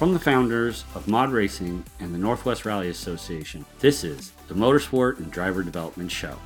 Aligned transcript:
From 0.00 0.14
the 0.14 0.18
founders 0.18 0.86
of 0.94 1.08
MODD 1.08 1.30
Racing 1.30 1.84
and 1.98 2.14
the 2.14 2.18
Northwest 2.18 2.64
Rally 2.64 2.88
Association, 2.88 3.66
this 3.80 4.02
is 4.02 4.32
the 4.48 4.54
Motorsport 4.54 5.18
and 5.18 5.30
Driver 5.30 5.62
Development 5.62 6.10
Show. 6.10 6.38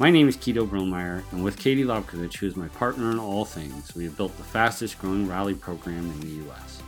My 0.00 0.10
name 0.10 0.26
is 0.26 0.36
Keto 0.36 0.68
Brillmeyer, 0.68 1.22
and 1.30 1.44
with 1.44 1.56
Katie 1.56 1.84
Lobkovich, 1.84 2.38
who 2.38 2.48
is 2.48 2.56
my 2.56 2.66
partner 2.66 3.12
in 3.12 3.20
all 3.20 3.44
things, 3.44 3.94
we 3.94 4.02
have 4.02 4.16
built 4.16 4.36
the 4.36 4.42
fastest 4.42 4.98
growing 4.98 5.28
rally 5.28 5.54
program 5.54 6.10
in 6.10 6.20
the 6.22 6.44
U.S. 6.46 6.82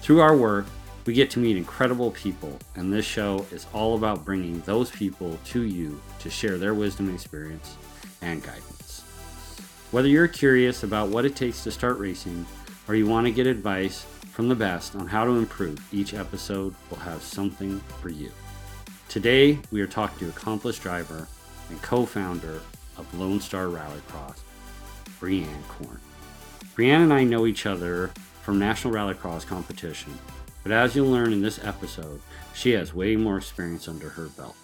Through 0.00 0.20
our 0.20 0.36
work, 0.36 0.66
we 1.06 1.12
get 1.12 1.28
to 1.32 1.40
meet 1.40 1.56
incredible 1.56 2.12
people, 2.12 2.56
and 2.76 2.92
this 2.92 3.04
show 3.04 3.44
is 3.50 3.66
all 3.72 3.96
about 3.96 4.24
bringing 4.24 4.60
those 4.60 4.92
people 4.92 5.40
to 5.46 5.62
you 5.62 6.00
to 6.20 6.30
share 6.30 6.56
their 6.56 6.72
wisdom, 6.72 7.12
experience, 7.12 7.76
and 8.22 8.44
guidance. 8.44 9.02
Whether 9.90 10.06
you're 10.06 10.28
curious 10.28 10.84
about 10.84 11.08
what 11.08 11.24
it 11.24 11.34
takes 11.34 11.64
to 11.64 11.72
start 11.72 11.98
racing, 11.98 12.46
or 12.88 12.94
you 12.94 13.06
want 13.06 13.26
to 13.26 13.32
get 13.32 13.46
advice 13.46 14.04
from 14.32 14.48
the 14.48 14.54
best 14.54 14.94
on 14.94 15.06
how 15.06 15.24
to 15.24 15.32
improve, 15.32 15.78
each 15.92 16.14
episode 16.14 16.74
will 16.90 16.98
have 16.98 17.22
something 17.22 17.80
for 18.00 18.10
you. 18.10 18.30
Today, 19.08 19.58
we 19.70 19.80
are 19.80 19.86
talking 19.86 20.18
to 20.18 20.28
accomplished 20.28 20.82
driver 20.82 21.26
and 21.70 21.80
co 21.82 22.04
founder 22.04 22.60
of 22.98 23.18
Lone 23.18 23.40
Star 23.40 23.66
Rallycross, 23.66 24.40
Breanne 25.20 25.68
Corn. 25.68 26.00
Breanne 26.76 27.04
and 27.04 27.12
I 27.12 27.24
know 27.24 27.46
each 27.46 27.66
other 27.66 28.08
from 28.42 28.58
National 28.58 28.92
Rallycross 28.92 29.46
competition, 29.46 30.12
but 30.62 30.72
as 30.72 30.94
you'll 30.94 31.10
learn 31.10 31.32
in 31.32 31.40
this 31.40 31.64
episode, 31.64 32.20
she 32.54 32.72
has 32.72 32.92
way 32.92 33.16
more 33.16 33.38
experience 33.38 33.88
under 33.88 34.10
her 34.10 34.26
belt. 34.26 34.56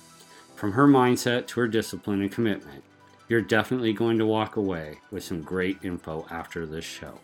From 0.55 0.73
her 0.73 0.87
mindset 0.87 1.47
to 1.49 1.61
her 1.61 1.69
discipline 1.69 2.21
and 2.23 2.31
commitment, 2.31 2.85
you're 3.29 3.41
definitely 3.41 3.93
going 3.93 4.19
to 4.19 4.27
walk 4.27 4.57
away 4.57 4.99
with 5.11 5.25
some 5.25 5.43
great 5.43 5.79
info 5.83 6.27
after 6.31 6.67
this 6.67 6.85
show. 6.85 7.19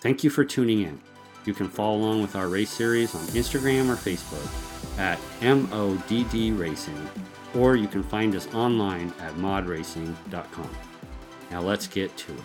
Thank 0.00 0.22
you 0.22 0.30
for 0.30 0.44
tuning 0.44 0.82
in. 0.82 1.00
You 1.44 1.52
can 1.52 1.68
follow 1.68 1.96
along 1.96 2.22
with 2.22 2.36
our 2.36 2.46
race 2.46 2.70
series 2.70 3.16
on 3.16 3.22
Instagram 3.28 3.88
or 3.88 3.96
Facebook 3.96 4.46
at 4.96 5.18
MODD 5.40 6.56
Racing, 6.56 7.08
or 7.56 7.74
you 7.74 7.88
can 7.88 8.04
find 8.04 8.36
us 8.36 8.46
online 8.54 9.12
at 9.20 9.34
modracing.com. 9.34 10.70
Now 11.50 11.62
let's 11.62 11.88
get 11.88 12.16
to 12.16 12.32
it. 12.32 12.40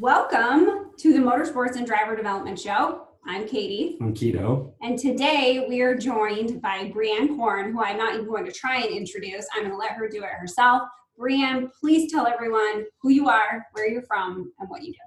Welcome 0.00 0.90
to 0.96 1.12
the 1.12 1.20
Motorsports 1.20 1.76
and 1.76 1.86
Driver 1.86 2.16
Development 2.16 2.58
Show. 2.58 3.06
I'm 3.24 3.46
Katie. 3.46 3.96
I'm 4.00 4.12
Keto. 4.12 4.72
And 4.82 4.98
today 4.98 5.66
we 5.68 5.82
are 5.82 5.94
joined 5.94 6.60
by 6.60 6.90
Breanne 6.92 7.36
Corn, 7.36 7.72
who 7.72 7.84
I'm 7.84 7.96
not 7.96 8.14
even 8.14 8.26
going 8.26 8.44
to 8.44 8.50
try 8.50 8.78
and 8.78 8.90
introduce. 8.90 9.46
I'm 9.54 9.60
going 9.60 9.70
to 9.70 9.78
let 9.78 9.92
her 9.92 10.08
do 10.08 10.24
it 10.24 10.30
herself. 10.30 10.82
Breanne, 11.22 11.70
please 11.78 12.10
tell 12.10 12.26
everyone 12.26 12.84
who 13.00 13.10
you 13.10 13.28
are, 13.28 13.64
where 13.72 13.88
you're 13.88 14.02
from, 14.02 14.52
and 14.58 14.68
what 14.68 14.82
you 14.82 14.92
do. 14.92 14.98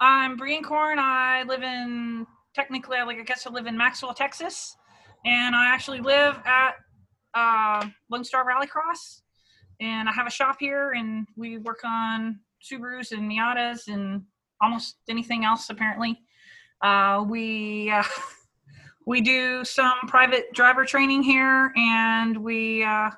I'm 0.00 0.38
Breanne 0.38 0.64
Corn. 0.64 0.98
I 0.98 1.42
live 1.42 1.62
in 1.62 2.26
technically, 2.54 2.96
like 3.04 3.18
I 3.18 3.22
guess 3.22 3.46
I 3.46 3.50
live 3.50 3.66
in 3.66 3.76
Maxwell, 3.76 4.14
Texas, 4.14 4.76
and 5.26 5.54
I 5.54 5.66
actually 5.66 6.00
live 6.00 6.40
at 6.46 6.76
uh, 7.34 7.86
Lone 8.10 8.24
Star 8.24 8.46
Rallycross, 8.46 9.20
and 9.78 10.08
I 10.08 10.12
have 10.12 10.26
a 10.26 10.30
shop 10.30 10.56
here, 10.58 10.92
and 10.92 11.26
we 11.36 11.58
work 11.58 11.80
on 11.84 12.40
Subarus 12.62 13.12
and 13.12 13.30
Miatas 13.30 13.88
and 13.88 14.22
almost 14.62 14.96
anything 15.10 15.44
else 15.44 15.68
apparently. 15.68 16.18
Uh, 16.80 17.26
we 17.28 17.90
uh, 17.90 18.04
we 19.06 19.20
do 19.20 19.66
some 19.66 19.98
private 20.06 20.50
driver 20.54 20.86
training 20.86 21.22
here, 21.22 21.74
and 21.76 22.38
we 22.38 22.84
uh, 22.84 23.10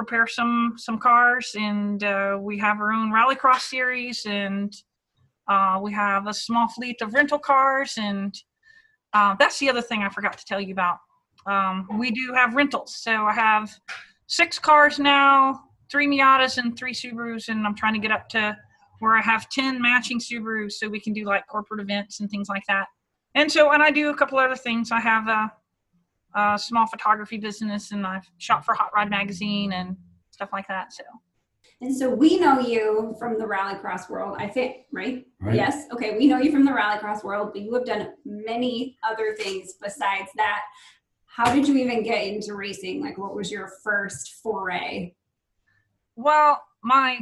prepare 0.00 0.26
some 0.26 0.74
some 0.78 0.98
cars, 0.98 1.54
and 1.58 2.02
uh, 2.02 2.38
we 2.40 2.56
have 2.58 2.80
our 2.80 2.90
own 2.90 3.12
rallycross 3.12 3.60
series, 3.60 4.24
and 4.24 4.74
uh, 5.46 5.78
we 5.82 5.92
have 5.92 6.26
a 6.26 6.32
small 6.32 6.68
fleet 6.68 7.02
of 7.02 7.12
rental 7.12 7.38
cars, 7.38 7.98
and 7.98 8.34
uh, 9.12 9.34
that's 9.38 9.58
the 9.58 9.68
other 9.68 9.82
thing 9.82 10.02
I 10.02 10.08
forgot 10.08 10.38
to 10.38 10.44
tell 10.46 10.60
you 10.60 10.72
about. 10.72 10.96
Um, 11.46 11.86
we 11.98 12.10
do 12.10 12.32
have 12.34 12.54
rentals, 12.54 12.96
so 12.96 13.12
I 13.12 13.34
have 13.34 13.70
six 14.26 14.58
cars 14.58 14.98
now, 14.98 15.60
three 15.90 16.06
Miatas 16.06 16.56
and 16.56 16.74
three 16.78 16.94
Subarus, 16.94 17.48
and 17.48 17.66
I'm 17.66 17.74
trying 17.74 17.94
to 17.94 18.00
get 18.00 18.10
up 18.10 18.26
to 18.30 18.56
where 19.00 19.16
I 19.16 19.20
have 19.20 19.50
10 19.50 19.82
matching 19.82 20.18
Subarus 20.18 20.72
so 20.72 20.88
we 20.88 21.00
can 21.00 21.12
do 21.12 21.24
like 21.24 21.46
corporate 21.46 21.80
events 21.80 22.20
and 22.20 22.30
things 22.30 22.48
like 22.48 22.62
that. 22.68 22.86
And 23.34 23.50
so, 23.50 23.72
and 23.72 23.82
I 23.82 23.90
do 23.90 24.10
a 24.10 24.14
couple 24.14 24.38
other 24.38 24.56
things. 24.56 24.92
I 24.92 25.00
have 25.00 25.28
a, 25.28 25.52
a 26.34 26.58
small 26.58 26.86
photography 26.86 27.38
business 27.38 27.92
and 27.92 28.06
I've 28.06 28.30
shot 28.38 28.64
for 28.64 28.74
Hot 28.74 28.90
Rod 28.94 29.10
Magazine 29.10 29.72
and 29.72 29.96
stuff 30.30 30.50
like 30.52 30.68
that. 30.68 30.92
So, 30.92 31.02
And 31.80 31.94
so 31.94 32.10
we 32.10 32.38
know 32.38 32.60
you 32.60 33.14
from 33.18 33.38
the 33.38 33.44
rallycross 33.44 34.08
world, 34.08 34.36
I 34.38 34.46
think, 34.48 34.86
right? 34.92 35.26
Right. 35.40 35.56
Yes. 35.56 35.86
Okay. 35.92 36.16
We 36.16 36.26
know 36.26 36.38
you 36.38 36.50
from 36.52 36.64
the 36.64 36.72
rallycross 36.72 37.24
world, 37.24 37.50
but 37.52 37.62
you 37.62 37.74
have 37.74 37.84
done 37.86 38.12
many 38.24 38.96
other 39.08 39.34
things 39.38 39.74
besides 39.82 40.30
that. 40.36 40.62
How 41.26 41.54
did 41.54 41.68
you 41.68 41.76
even 41.76 42.02
get 42.02 42.26
into 42.26 42.54
racing? 42.54 43.00
Like, 43.02 43.16
what 43.18 43.34
was 43.34 43.50
your 43.50 43.70
first 43.82 44.40
foray? 44.42 45.14
well, 46.16 46.62
my 46.82 47.18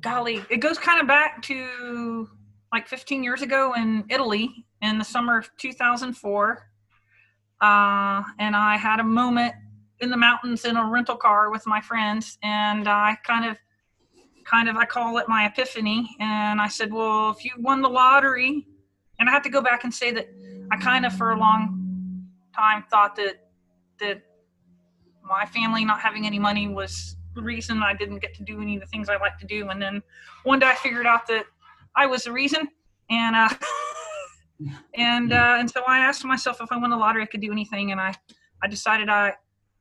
golly, 0.00 0.44
it 0.50 0.58
goes 0.58 0.78
kind 0.78 1.00
of 1.00 1.06
back 1.06 1.42
to 1.42 2.28
like 2.72 2.88
15 2.88 3.22
years 3.24 3.42
ago 3.42 3.74
in 3.74 4.04
Italy 4.08 4.66
in 4.80 4.98
the 4.98 5.04
summer 5.04 5.38
of 5.38 5.50
2004. 5.58 6.68
Uh, 7.62 8.22
and 8.38 8.56
I 8.56 8.76
had 8.76 9.00
a 9.00 9.04
moment 9.04 9.54
in 10.00 10.10
the 10.10 10.16
mountains 10.16 10.64
in 10.64 10.76
a 10.76 10.84
rental 10.84 11.16
car 11.16 11.50
with 11.50 11.66
my 11.66 11.80
friends, 11.80 12.36
and 12.42 12.88
I 12.88 13.16
kind 13.24 13.48
of, 13.48 13.56
kind 14.44 14.68
of, 14.68 14.76
I 14.76 14.84
call 14.84 15.16
it 15.18 15.28
my 15.28 15.46
epiphany. 15.46 16.16
And 16.18 16.60
I 16.60 16.66
said, 16.66 16.92
well, 16.92 17.30
if 17.30 17.44
you 17.44 17.52
won 17.58 17.80
the 17.80 17.88
lottery, 17.88 18.66
and 19.20 19.28
I 19.28 19.32
have 19.32 19.42
to 19.44 19.48
go 19.48 19.62
back 19.62 19.84
and 19.84 19.94
say 19.94 20.10
that 20.10 20.28
I 20.72 20.76
kind 20.76 21.06
of, 21.06 21.12
for 21.12 21.30
a 21.30 21.38
long 21.38 22.26
time, 22.54 22.84
thought 22.90 23.14
that 23.16 23.48
that 24.00 24.22
my 25.22 25.46
family 25.46 25.84
not 25.84 26.00
having 26.00 26.26
any 26.26 26.38
money 26.38 26.66
was 26.66 27.16
the 27.34 27.42
reason 27.42 27.82
I 27.82 27.94
didn't 27.94 28.18
get 28.18 28.34
to 28.34 28.42
do 28.42 28.60
any 28.60 28.74
of 28.74 28.80
the 28.80 28.86
things 28.88 29.08
I 29.08 29.16
like 29.16 29.38
to 29.38 29.46
do. 29.46 29.68
And 29.68 29.80
then 29.80 30.02
one 30.42 30.58
day 30.58 30.66
I 30.66 30.74
figured 30.74 31.06
out 31.06 31.26
that 31.28 31.46
I 31.94 32.06
was 32.06 32.24
the 32.24 32.32
reason. 32.32 32.68
And 33.08 33.36
uh, 33.36 33.48
and 34.94 35.32
uh, 35.32 35.56
and 35.58 35.70
so 35.70 35.82
I 35.86 35.98
asked 35.98 36.24
myself 36.24 36.60
if 36.60 36.70
I 36.70 36.76
won 36.76 36.90
the 36.90 36.96
lottery, 36.96 37.22
I 37.22 37.26
could 37.26 37.40
do 37.40 37.52
anything. 37.52 37.92
And 37.92 38.00
I 38.00 38.14
I 38.62 38.68
decided 38.68 39.08
I 39.08 39.34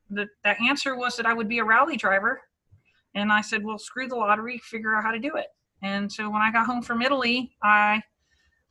the 0.09 0.27
the 0.43 0.61
answer 0.61 0.95
was 0.95 1.15
that 1.17 1.25
I 1.25 1.33
would 1.33 1.47
be 1.47 1.59
a 1.59 1.63
rally 1.63 1.97
driver. 1.97 2.41
And 3.13 3.31
I 3.31 3.41
said, 3.41 3.63
well, 3.63 3.77
screw 3.77 4.07
the 4.07 4.15
lottery, 4.15 4.57
figure 4.59 4.95
out 4.95 5.03
how 5.03 5.11
to 5.11 5.19
do 5.19 5.35
it. 5.35 5.47
And 5.83 6.11
so 6.11 6.29
when 6.29 6.41
I 6.41 6.51
got 6.51 6.65
home 6.65 6.81
from 6.81 7.01
Italy, 7.01 7.55
I 7.61 8.01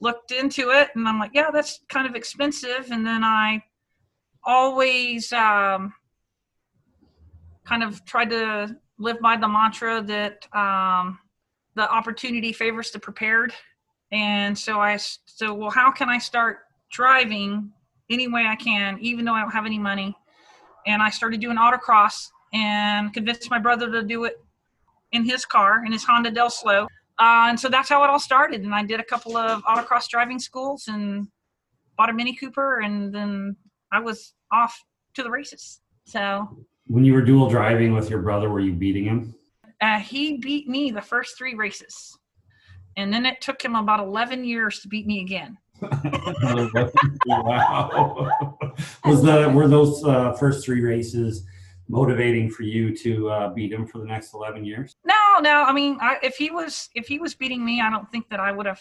looked 0.00 0.30
into 0.30 0.70
it, 0.70 0.88
and 0.94 1.06
I'm 1.06 1.18
like, 1.18 1.32
yeah, 1.34 1.50
that's 1.52 1.80
kind 1.88 2.06
of 2.06 2.14
expensive. 2.14 2.88
And 2.90 3.06
then 3.06 3.22
I 3.22 3.62
always 4.44 5.32
um, 5.32 5.92
kind 7.64 7.82
of 7.82 8.04
tried 8.06 8.30
to 8.30 8.76
live 8.98 9.20
by 9.20 9.36
the 9.36 9.48
mantra 9.48 10.02
that 10.02 10.46
um, 10.54 11.18
the 11.74 11.90
opportunity 11.90 12.52
favors 12.52 12.90
the 12.90 12.98
prepared. 12.98 13.52
And 14.12 14.58
so 14.58 14.80
I, 14.80 14.96
so 14.96 15.54
well, 15.54 15.70
how 15.70 15.90
can 15.90 16.08
I 16.08 16.18
start 16.18 16.58
driving 16.90 17.70
any 18.10 18.26
way 18.28 18.46
I 18.46 18.56
can, 18.56 18.98
even 19.00 19.24
though 19.24 19.34
I 19.34 19.42
don't 19.42 19.52
have 19.52 19.66
any 19.66 19.78
money? 19.78 20.16
And 20.86 21.02
I 21.02 21.10
started 21.10 21.40
doing 21.40 21.56
autocross 21.56 22.26
and 22.52 23.12
convinced 23.12 23.50
my 23.50 23.58
brother 23.58 23.90
to 23.92 24.02
do 24.02 24.24
it 24.24 24.34
in 25.12 25.24
his 25.24 25.44
car, 25.44 25.84
in 25.84 25.92
his 25.92 26.04
Honda 26.04 26.30
Del 26.30 26.50
Sol. 26.50 26.86
Uh, 27.18 27.46
and 27.48 27.60
so 27.60 27.68
that's 27.68 27.88
how 27.88 28.02
it 28.02 28.10
all 28.10 28.18
started. 28.18 28.62
And 28.62 28.74
I 28.74 28.82
did 28.82 28.98
a 28.98 29.04
couple 29.04 29.36
of 29.36 29.62
autocross 29.64 30.08
driving 30.08 30.38
schools 30.38 30.88
and 30.88 31.28
bought 31.96 32.08
a 32.08 32.12
Mini 32.12 32.34
Cooper, 32.34 32.80
and 32.80 33.14
then 33.14 33.56
I 33.92 34.00
was 34.00 34.32
off 34.50 34.82
to 35.14 35.22
the 35.22 35.30
races. 35.30 35.80
So 36.06 36.48
When 36.86 37.04
you 37.04 37.12
were 37.12 37.20
dual 37.22 37.50
driving 37.50 37.92
with 37.94 38.08
your 38.08 38.20
brother, 38.22 38.48
were 38.48 38.60
you 38.60 38.72
beating 38.72 39.04
him? 39.04 39.34
uh, 39.82 39.98
he 39.98 40.36
beat 40.38 40.68
me 40.68 40.90
the 40.90 41.00
first 41.02 41.36
three 41.38 41.54
races. 41.54 42.16
And 42.96 43.12
then 43.12 43.24
it 43.26 43.40
took 43.40 43.62
him 43.62 43.74
about 43.74 44.00
11 44.00 44.44
years 44.44 44.80
to 44.80 44.88
beat 44.88 45.06
me 45.06 45.20
again. 45.20 45.58
wow. 47.26 48.28
Was 49.04 49.22
the 49.22 49.50
were 49.54 49.68
those 49.68 50.04
uh, 50.04 50.32
first 50.34 50.64
three 50.64 50.82
races 50.82 51.46
motivating 51.88 52.50
for 52.50 52.62
you 52.62 52.94
to 52.96 53.30
uh, 53.30 53.48
beat 53.54 53.72
him 53.72 53.86
for 53.86 53.98
the 53.98 54.04
next 54.04 54.34
eleven 54.34 54.64
years? 54.64 54.96
No, 55.04 55.40
no. 55.40 55.62
I 55.62 55.72
mean, 55.72 55.96
I, 56.00 56.18
if 56.22 56.36
he 56.36 56.50
was 56.50 56.90
if 56.94 57.08
he 57.08 57.18
was 57.18 57.34
beating 57.34 57.64
me, 57.64 57.80
I 57.80 57.90
don't 57.90 58.10
think 58.10 58.28
that 58.28 58.40
I 58.40 58.52
would 58.52 58.66
have. 58.66 58.80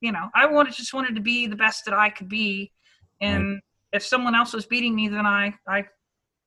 You 0.00 0.12
know, 0.12 0.28
I 0.34 0.46
wanted 0.46 0.74
just 0.74 0.92
wanted 0.94 1.14
to 1.14 1.20
be 1.20 1.46
the 1.46 1.56
best 1.56 1.84
that 1.86 1.94
I 1.94 2.10
could 2.10 2.28
be, 2.28 2.72
and 3.20 3.60
if 3.92 4.04
someone 4.04 4.34
else 4.34 4.52
was 4.52 4.66
beating 4.66 4.94
me, 4.94 5.08
then 5.08 5.26
I 5.26 5.54
I 5.66 5.86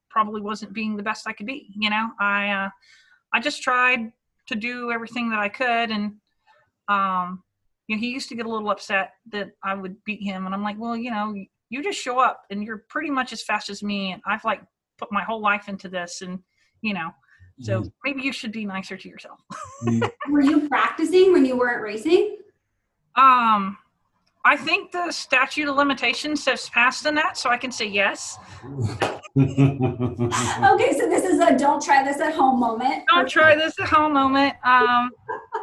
probably 0.09 0.41
wasn't 0.41 0.73
being 0.73 0.95
the 0.95 1.03
best 1.03 1.27
I 1.27 1.33
could 1.33 1.47
be. 1.47 1.73
You 1.75 1.89
know, 1.89 2.09
I 2.19 2.49
uh, 2.49 2.69
I 3.33 3.39
just 3.39 3.61
tried 3.61 4.11
to 4.47 4.55
do 4.55 4.91
everything 4.91 5.29
that 5.31 5.39
I 5.39 5.49
could, 5.49 5.91
and 5.91 6.13
um, 6.91 7.43
you 7.87 7.95
know, 7.95 7.99
he 7.99 8.09
used 8.09 8.29
to 8.29 8.35
get 8.35 8.45
a 8.45 8.49
little 8.49 8.69
upset 8.69 9.13
that 9.31 9.51
I 9.63 9.73
would 9.73 10.03
beat 10.03 10.21
him, 10.23 10.45
and 10.45 10.55
I'm 10.55 10.63
like, 10.63 10.79
well, 10.79 10.95
you 10.95 11.11
know, 11.11 11.33
you 11.69 11.83
just 11.83 11.99
show 11.99 12.19
up, 12.19 12.43
and 12.49 12.63
you're 12.63 12.83
pretty 12.89 13.09
much 13.09 13.33
as 13.33 13.41
fast 13.41 13.69
as 13.69 13.81
me, 13.81 14.11
and 14.11 14.21
I've 14.25 14.43
like 14.43 14.61
put 14.97 15.11
my 15.11 15.23
whole 15.23 15.41
life 15.41 15.67
into 15.67 15.89
this, 15.89 16.21
and 16.21 16.39
you 16.81 16.93
know, 16.93 17.09
so 17.59 17.83
maybe 18.03 18.21
you 18.23 18.33
should 18.33 18.51
be 18.51 18.65
nicer 18.65 18.97
to 18.97 19.07
yourself. 19.07 19.39
Were 20.29 20.41
you 20.41 20.67
practicing 20.67 21.31
when 21.31 21.45
you 21.45 21.57
weren't 21.57 21.83
racing? 21.83 22.37
Um, 23.15 23.77
I 24.43 24.57
think 24.57 24.91
the 24.91 25.11
statute 25.11 25.67
of 25.67 25.75
limitations 25.75 26.45
has 26.45 26.69
passed 26.69 27.05
in 27.05 27.13
that, 27.15 27.37
so 27.37 27.49
I 27.49 27.57
can 27.57 27.71
say 27.71 27.85
yes. 27.85 28.37
Okay, 29.37 30.93
so 30.93 31.09
this 31.09 31.23
is 31.23 31.39
a 31.39 31.57
don't 31.57 31.81
try 31.83 32.03
this 32.03 32.19
at 32.19 32.33
home 32.33 32.59
moment. 32.59 33.03
Don't 33.07 33.29
try 33.29 33.55
this 33.55 33.79
at 33.79 33.87
home 33.87 34.13
moment. 34.13 34.53
Um, 34.65 35.11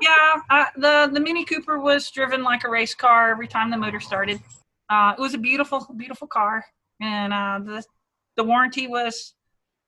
yeah, 0.00 0.34
uh, 0.50 0.64
the 0.76 1.10
the 1.12 1.20
Mini 1.20 1.44
Cooper 1.44 1.78
was 1.78 2.10
driven 2.10 2.42
like 2.42 2.64
a 2.64 2.70
race 2.70 2.94
car 2.94 3.30
every 3.30 3.46
time 3.46 3.70
the 3.70 3.76
motor 3.76 4.00
started. 4.00 4.40
Uh, 4.88 5.14
it 5.16 5.20
was 5.20 5.34
a 5.34 5.38
beautiful, 5.38 5.86
beautiful 5.96 6.26
car, 6.26 6.64
and 7.00 7.32
uh, 7.32 7.60
the 7.62 7.84
the 8.36 8.44
warranty 8.44 8.86
was 8.86 9.34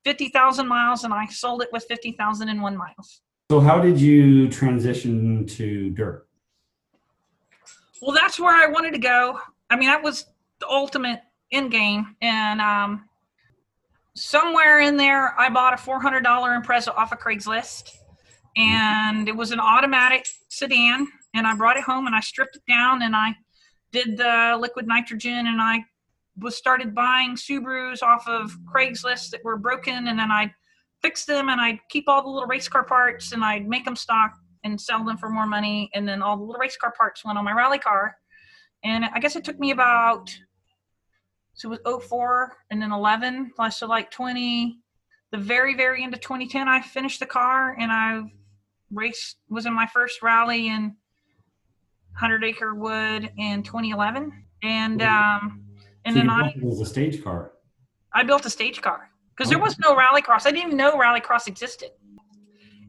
fifty 0.03 0.29
thousand 0.29 0.67
miles, 0.67 1.03
and 1.03 1.13
I 1.13 1.25
sold 1.27 1.63
it 1.63 1.69
with 1.71 1.85
fifty 1.85 2.11
thousand 2.11 2.49
and 2.49 2.61
one 2.61 2.77
miles. 2.77 3.21
so 3.49 3.59
how 3.59 3.79
did 3.79 3.99
you 3.99 4.47
transition 4.49 5.45
to 5.47 5.89
dirt? 5.89 6.27
Well, 8.01 8.11
that's 8.11 8.39
where 8.39 8.55
I 8.55 8.67
wanted 8.71 8.93
to 8.93 8.99
go. 8.99 9.39
I 9.69 9.75
mean, 9.75 9.87
that 9.87 10.03
was 10.03 10.25
the 10.59 10.67
ultimate 10.67 11.21
end 11.51 11.71
game, 11.71 12.15
and 12.21 12.61
um, 12.61 13.05
somewhere 14.15 14.79
in 14.79 14.97
there, 14.97 15.39
I 15.39 15.49
bought 15.49 15.73
a 15.73 15.77
four 15.77 16.01
hundred 16.01 16.23
dollar 16.23 16.49
Impreza 16.51 16.95
off 16.95 17.11
of 17.11 17.19
Craigslist, 17.19 17.89
and 18.57 19.27
it 19.27 19.35
was 19.35 19.51
an 19.51 19.59
automatic 19.59 20.27
sedan. 20.49 21.07
And 21.33 21.47
I 21.47 21.55
brought 21.55 21.77
it 21.77 21.83
home, 21.83 22.07
and 22.07 22.15
I 22.15 22.19
stripped 22.19 22.57
it 22.57 22.63
down, 22.67 23.03
and 23.03 23.15
I 23.15 23.35
did 23.91 24.17
the 24.17 24.57
liquid 24.59 24.87
nitrogen, 24.87 25.47
and 25.47 25.61
I 25.61 25.83
was 26.37 26.57
started 26.57 26.93
buying 26.93 27.35
Subarus 27.35 28.03
off 28.03 28.27
of 28.27 28.51
Craigslist 28.73 29.29
that 29.29 29.43
were 29.43 29.57
broken, 29.57 30.07
and 30.07 30.19
then 30.19 30.31
I 30.31 30.53
fixed 31.01 31.27
them, 31.27 31.49
and 31.49 31.61
I'd 31.61 31.79
keep 31.89 32.05
all 32.07 32.21
the 32.21 32.29
little 32.29 32.47
race 32.47 32.67
car 32.67 32.83
parts, 32.83 33.31
and 33.31 33.43
I'd 33.43 33.67
make 33.67 33.85
them 33.85 33.95
stock 33.95 34.33
and 34.63 34.79
sell 34.79 35.03
them 35.03 35.17
for 35.17 35.29
more 35.29 35.47
money. 35.47 35.89
And 35.93 36.07
then 36.07 36.21
all 36.21 36.37
the 36.37 36.43
little 36.43 36.59
race 36.59 36.77
car 36.77 36.93
parts 36.95 37.25
went 37.25 37.37
on 37.37 37.45
my 37.45 37.53
rally 37.53 37.79
car. 37.79 38.15
And 38.83 39.05
I 39.05 39.19
guess 39.19 39.35
it 39.35 39.43
took 39.43 39.59
me 39.59 39.71
about, 39.71 40.29
so 41.53 41.71
it 41.71 41.81
was 41.85 42.03
04 42.07 42.57
and 42.69 42.81
then 42.81 42.91
11, 42.91 43.51
plus 43.55 43.77
so 43.77 43.87
like 43.87 44.11
20, 44.11 44.79
the 45.31 45.37
very, 45.37 45.75
very 45.75 46.03
end 46.03 46.13
of 46.13 46.21
2010, 46.21 46.67
I 46.67 46.81
finished 46.81 47.19
the 47.19 47.25
car 47.25 47.75
and 47.79 47.91
I 47.91 48.23
raced, 48.91 49.37
was 49.49 49.65
in 49.65 49.73
my 49.73 49.87
first 49.87 50.21
rally 50.21 50.67
in 50.67 50.95
100 52.13 52.43
Acre 52.43 52.75
Wood 52.75 53.31
in 53.37 53.63
2011. 53.63 54.31
And, 54.63 55.01
um, 55.01 55.63
and 56.05 56.15
So 56.15 56.19
then 56.19 56.29
I, 56.29 56.53
built 56.53 56.63
it 56.63 56.67
as 56.67 56.81
a 56.81 56.85
stage 56.85 57.23
car. 57.23 57.51
I 58.13 58.23
built 58.23 58.45
a 58.45 58.49
stage 58.49 58.81
car 58.81 59.09
because 59.35 59.49
there 59.49 59.59
was 59.59 59.77
no 59.79 59.95
rallycross. 59.95 60.45
I 60.45 60.51
didn't 60.51 60.67
even 60.67 60.77
know 60.77 60.97
rallycross 60.97 61.47
existed. 61.47 61.91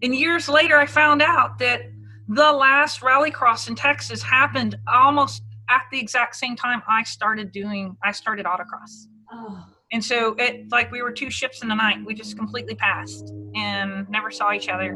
And 0.03 0.15
years 0.15 0.49
later, 0.49 0.79
I 0.79 0.87
found 0.87 1.23
out 1.23 1.59
that 1.61 1.83
the 2.29 2.53
last 2.53 3.01
rallycross 3.01 3.69
in 3.69 3.75
Texas 3.77 4.23
happened 4.23 4.77
almost 4.93 5.43
at 5.73 5.83
the 5.91 5.99
exact 5.99 6.37
same 6.37 6.55
time 6.55 6.83
I 6.87 7.03
started 7.03 7.51
doing, 7.51 7.97
I 8.05 8.13
started 8.13 8.45
autocross. 8.45 9.07
Oh, 9.33 9.65
And 9.91 10.05
so 10.05 10.35
it, 10.39 10.71
like 10.71 10.93
we 10.93 11.01
were 11.03 11.11
two 11.13 11.31
ships 11.31 11.63
in 11.63 11.69
the 11.69 11.75
night. 11.75 11.99
We 12.05 12.15
just 12.15 12.37
completely 12.37 12.75
passed 12.75 13.33
and 13.55 14.09
never 14.11 14.31
saw 14.31 14.53
each 14.53 14.69
other. 14.69 14.95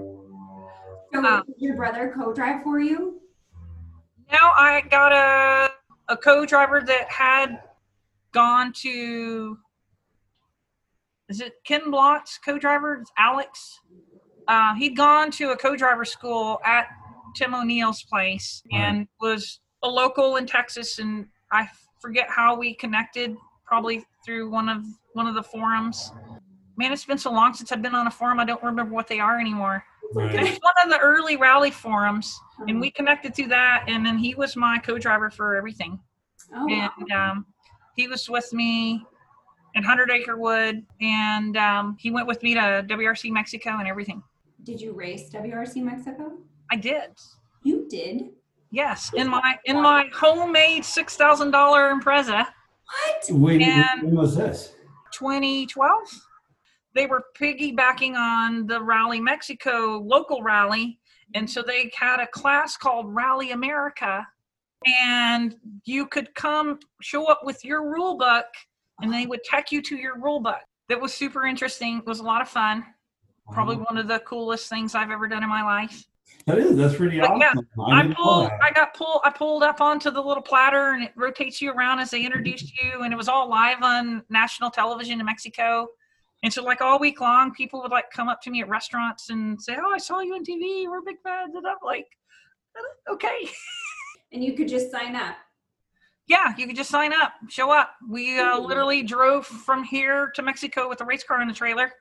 so 1.14 1.24
Uh, 1.26 1.42
did 1.46 1.54
your 1.58 1.76
brother 1.76 2.12
co-drive 2.14 2.62
for 2.62 2.78
you? 2.78 3.20
Now 4.30 4.52
I 4.54 4.82
got 4.90 5.12
a, 5.12 5.72
a 6.12 6.16
co-driver 6.16 6.82
that 6.82 7.10
had 7.10 7.62
gone 8.32 8.72
to, 8.82 9.58
is 11.30 11.40
it 11.40 11.54
Ken 11.64 11.90
Block's 11.90 12.38
co-driver? 12.44 12.98
It's 13.00 13.10
Alex. 13.16 13.80
Uh, 14.46 14.74
he'd 14.74 14.94
gone 14.96 15.30
to 15.32 15.50
a 15.50 15.56
co-driver 15.56 16.04
school 16.04 16.60
at 16.64 16.86
Tim 17.34 17.54
O'Neill's 17.54 18.02
place 18.02 18.62
and 18.72 19.08
was 19.20 19.60
a 19.82 19.88
local 19.88 20.36
in 20.36 20.46
Texas. 20.46 20.98
And 20.98 21.26
I 21.52 21.68
forget 22.00 22.28
how 22.28 22.56
we 22.56 22.74
connected, 22.74 23.36
probably 23.64 24.04
through 24.24 24.50
one 24.50 24.68
of 24.68 24.84
one 25.14 25.26
of 25.26 25.34
the 25.34 25.42
forums. 25.42 26.12
Man, 26.76 26.92
it's 26.92 27.04
been 27.06 27.18
so 27.18 27.32
long 27.32 27.54
since 27.54 27.72
I've 27.72 27.80
been 27.82 27.94
on 27.94 28.06
a 28.06 28.10
forum. 28.10 28.38
I 28.38 28.44
don't 28.44 28.62
remember 28.62 28.92
what 28.94 29.08
they 29.08 29.18
are 29.18 29.40
anymore. 29.40 29.82
Right. 30.12 30.34
It's 30.34 30.58
one 30.62 30.74
of 30.84 30.90
the 30.90 30.98
early 30.98 31.36
rally 31.36 31.70
forums 31.70 32.38
and 32.68 32.80
we 32.80 32.90
connected 32.92 33.34
through 33.34 33.48
that 33.48 33.84
and 33.88 34.06
then 34.06 34.16
he 34.18 34.36
was 34.36 34.54
my 34.54 34.78
co-driver 34.78 35.30
for 35.30 35.56
everything 35.56 35.98
Oh, 36.54 36.64
wow. 36.64 36.90
and 37.00 37.10
um, 37.12 37.46
he 37.96 38.06
was 38.06 38.28
with 38.30 38.52
me 38.52 39.04
in 39.74 39.82
100 39.82 40.10
acre 40.12 40.36
wood 40.36 40.86
and 41.00 41.56
um, 41.56 41.96
he 41.98 42.12
went 42.12 42.28
with 42.28 42.40
me 42.44 42.54
to 42.54 42.86
wrc 42.88 43.30
mexico 43.32 43.78
and 43.80 43.88
everything 43.88 44.22
Did 44.62 44.80
you 44.80 44.92
race 44.92 45.28
WRC 45.28 45.82
Mexico? 45.82 46.34
i 46.70 46.76
did 46.76 47.10
You 47.64 47.88
did. 47.90 48.30
Yes 48.70 49.12
in 49.14 49.28
my 49.28 49.58
in 49.64 49.80
my 49.80 50.08
homemade 50.14 50.82
$6000 50.82 51.52
impreza. 51.52 52.46
What? 52.48 53.30
Wait, 53.30 53.62
And- 53.62 54.02
when 54.02 54.14
was 54.16 54.36
this? 54.36 54.74
2012 55.12 55.90
they 56.94 57.06
were 57.06 57.24
piggybacking 57.38 58.14
on 58.16 58.66
the 58.66 58.80
rally 58.82 59.20
mexico 59.20 59.98
local 60.04 60.42
rally. 60.42 60.98
And 61.34 61.48
so 61.50 61.62
they 61.62 61.90
had 61.96 62.20
a 62.20 62.26
class 62.26 62.76
called 62.76 63.14
rally 63.14 63.50
america. 63.50 64.26
And 65.00 65.56
you 65.84 66.06
could 66.06 66.34
come 66.34 66.78
show 67.02 67.26
up 67.26 67.40
with 67.44 67.64
your 67.64 67.90
rule 67.90 68.16
book 68.16 68.46
and 69.00 69.12
they 69.12 69.26
would 69.26 69.42
take 69.42 69.72
you 69.72 69.82
to 69.82 69.96
your 69.96 70.18
rule 70.18 70.40
book. 70.40 70.60
That 70.88 71.00
was 71.00 71.12
super 71.12 71.44
interesting. 71.46 71.98
It 71.98 72.06
was 72.06 72.20
a 72.20 72.22
lot 72.22 72.40
of 72.40 72.48
fun. 72.48 72.84
Probably 73.52 73.76
one 73.76 73.96
of 73.98 74.06
the 74.08 74.20
coolest 74.20 74.68
things 74.68 74.94
i've 74.94 75.10
ever 75.10 75.26
done 75.28 75.42
in 75.42 75.48
my 75.48 75.62
life 75.64 76.04
That 76.46 76.58
is. 76.58 76.76
That's 76.76 76.94
pretty 76.94 77.18
But 77.18 77.38
yeah, 77.38 77.52
awesome. 77.76 78.10
I 78.10 78.14
pulled. 78.14 78.50
I 78.62 78.70
got 78.70 78.94
pulled, 78.94 79.20
I 79.24 79.30
pulled 79.30 79.64
up 79.64 79.80
onto 79.80 80.12
the 80.12 80.20
little 80.20 80.42
platter 80.42 80.92
and 80.92 81.02
it 81.02 81.12
rotates 81.16 81.60
you 81.60 81.72
around 81.72 81.98
as 81.98 82.10
they 82.10 82.24
introduced 82.24 82.72
you. 82.80 83.02
And 83.02 83.12
it 83.12 83.16
was 83.16 83.28
all 83.28 83.48
live 83.48 83.82
on 83.82 84.22
national 84.30 84.70
television 84.70 85.18
in 85.18 85.26
Mexico. 85.26 85.88
And 86.44 86.52
so 86.52 86.62
like 86.62 86.80
all 86.80 87.00
week 87.00 87.20
long, 87.20 87.52
people 87.52 87.82
would 87.82 87.90
like 87.90 88.10
come 88.12 88.28
up 88.28 88.40
to 88.42 88.50
me 88.50 88.60
at 88.60 88.68
restaurants 88.68 89.30
and 89.30 89.60
say, 89.60 89.76
oh, 89.76 89.92
I 89.92 89.98
saw 89.98 90.20
you 90.20 90.34
on 90.34 90.44
TV. 90.44 90.88
We're 90.88 91.00
big 91.02 91.16
fans. 91.24 91.54
And 91.56 91.66
I'm 91.66 91.78
like, 91.82 92.06
"Uh, 92.78 93.12
okay. 93.14 93.48
And 94.32 94.42
you 94.42 94.54
could 94.54 94.66
just 94.66 94.90
sign 94.90 95.14
up. 95.14 95.36
Yeah, 96.26 96.52
you 96.58 96.66
could 96.66 96.74
just 96.74 96.90
sign 96.90 97.12
up, 97.12 97.32
show 97.48 97.70
up. 97.70 97.94
We 98.08 98.40
uh, 98.40 98.58
literally 98.58 99.04
drove 99.04 99.46
from 99.46 99.84
here 99.84 100.32
to 100.34 100.42
Mexico 100.42 100.88
with 100.88 101.00
a 101.00 101.04
race 101.04 101.22
car 101.22 101.40
in 101.40 101.46
the 101.46 101.54
trailer 101.54 101.92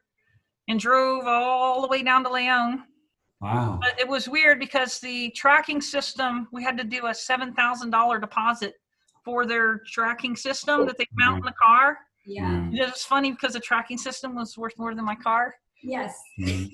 and 0.67 0.79
drove 0.79 1.27
all 1.27 1.81
the 1.81 1.87
way 1.87 2.01
down 2.01 2.23
to 2.23 2.31
Leon. 2.31 2.83
Wow. 3.41 3.79
But 3.81 3.99
it 3.99 4.07
was 4.07 4.29
weird 4.29 4.59
because 4.59 4.99
the 4.99 5.29
tracking 5.31 5.81
system, 5.81 6.47
we 6.51 6.63
had 6.63 6.77
to 6.77 6.83
do 6.83 7.07
a 7.07 7.13
seven 7.13 7.53
thousand 7.53 7.91
dollar 7.91 8.19
deposit 8.19 8.75
for 9.23 9.45
their 9.45 9.79
tracking 9.91 10.35
system 10.35 10.85
that 10.85 10.97
they 10.97 11.07
mount 11.13 11.39
in 11.39 11.45
the 11.45 11.53
car. 11.61 11.97
Yeah. 12.25 12.69
Yeah. 12.71 12.85
It 12.85 12.91
was 12.91 13.03
funny 13.03 13.31
because 13.31 13.53
the 13.53 13.59
tracking 13.59 13.97
system 13.97 14.35
was 14.35 14.57
worth 14.57 14.77
more 14.77 14.95
than 14.95 15.05
my 15.05 15.15
car. 15.15 15.55
Yes. 15.83 16.17
Mm. 16.39 16.69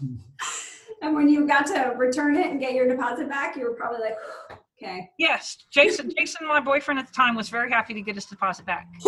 And 1.02 1.14
when 1.14 1.28
you 1.28 1.46
got 1.46 1.66
to 1.66 1.92
return 1.96 2.36
it 2.36 2.46
and 2.46 2.58
get 2.58 2.72
your 2.72 2.88
deposit 2.88 3.28
back, 3.28 3.56
you 3.56 3.64
were 3.64 3.74
probably 3.74 4.00
like, 4.00 4.16
okay. 4.76 5.10
Yes, 5.18 5.58
Jason, 5.70 6.10
Jason, 6.16 6.46
my 6.46 6.60
boyfriend 6.60 6.98
at 6.98 7.06
the 7.06 7.12
time, 7.12 7.34
was 7.34 7.48
very 7.48 7.70
happy 7.70 7.94
to 7.94 8.00
get 8.00 8.14
his 8.14 8.24
deposit 8.24 8.64
back. 8.66 8.86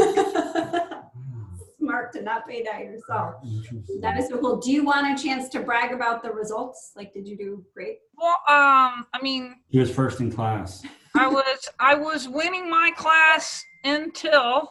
Smart 1.88 2.12
to 2.12 2.23
not 2.23 2.47
pay 2.47 2.62
that 2.64 2.83
yourself. 2.83 3.37
Interesting. 3.42 4.00
That 4.02 4.18
is 4.18 4.28
so 4.28 4.37
cool. 4.38 4.59
Do 4.59 4.71
you 4.71 4.85
want 4.85 5.18
a 5.18 5.23
chance 5.23 5.49
to 5.50 5.61
brag 5.61 5.92
about 5.95 6.23
the 6.23 6.30
results? 6.30 6.92
Like, 6.95 7.14
did 7.14 7.26
you 7.26 7.35
do 7.35 7.64
great? 7.73 7.97
Well, 8.14 8.37
um, 8.47 9.07
I 9.14 9.18
mean, 9.23 9.57
He 9.71 9.78
was 9.78 9.90
first 9.90 10.21
in 10.21 10.30
class. 10.30 10.83
I 11.16 11.26
was 11.26 11.68
I 11.80 11.95
was 11.95 12.28
winning 12.28 12.68
my 12.68 12.90
class 12.95 13.64
until 13.85 14.71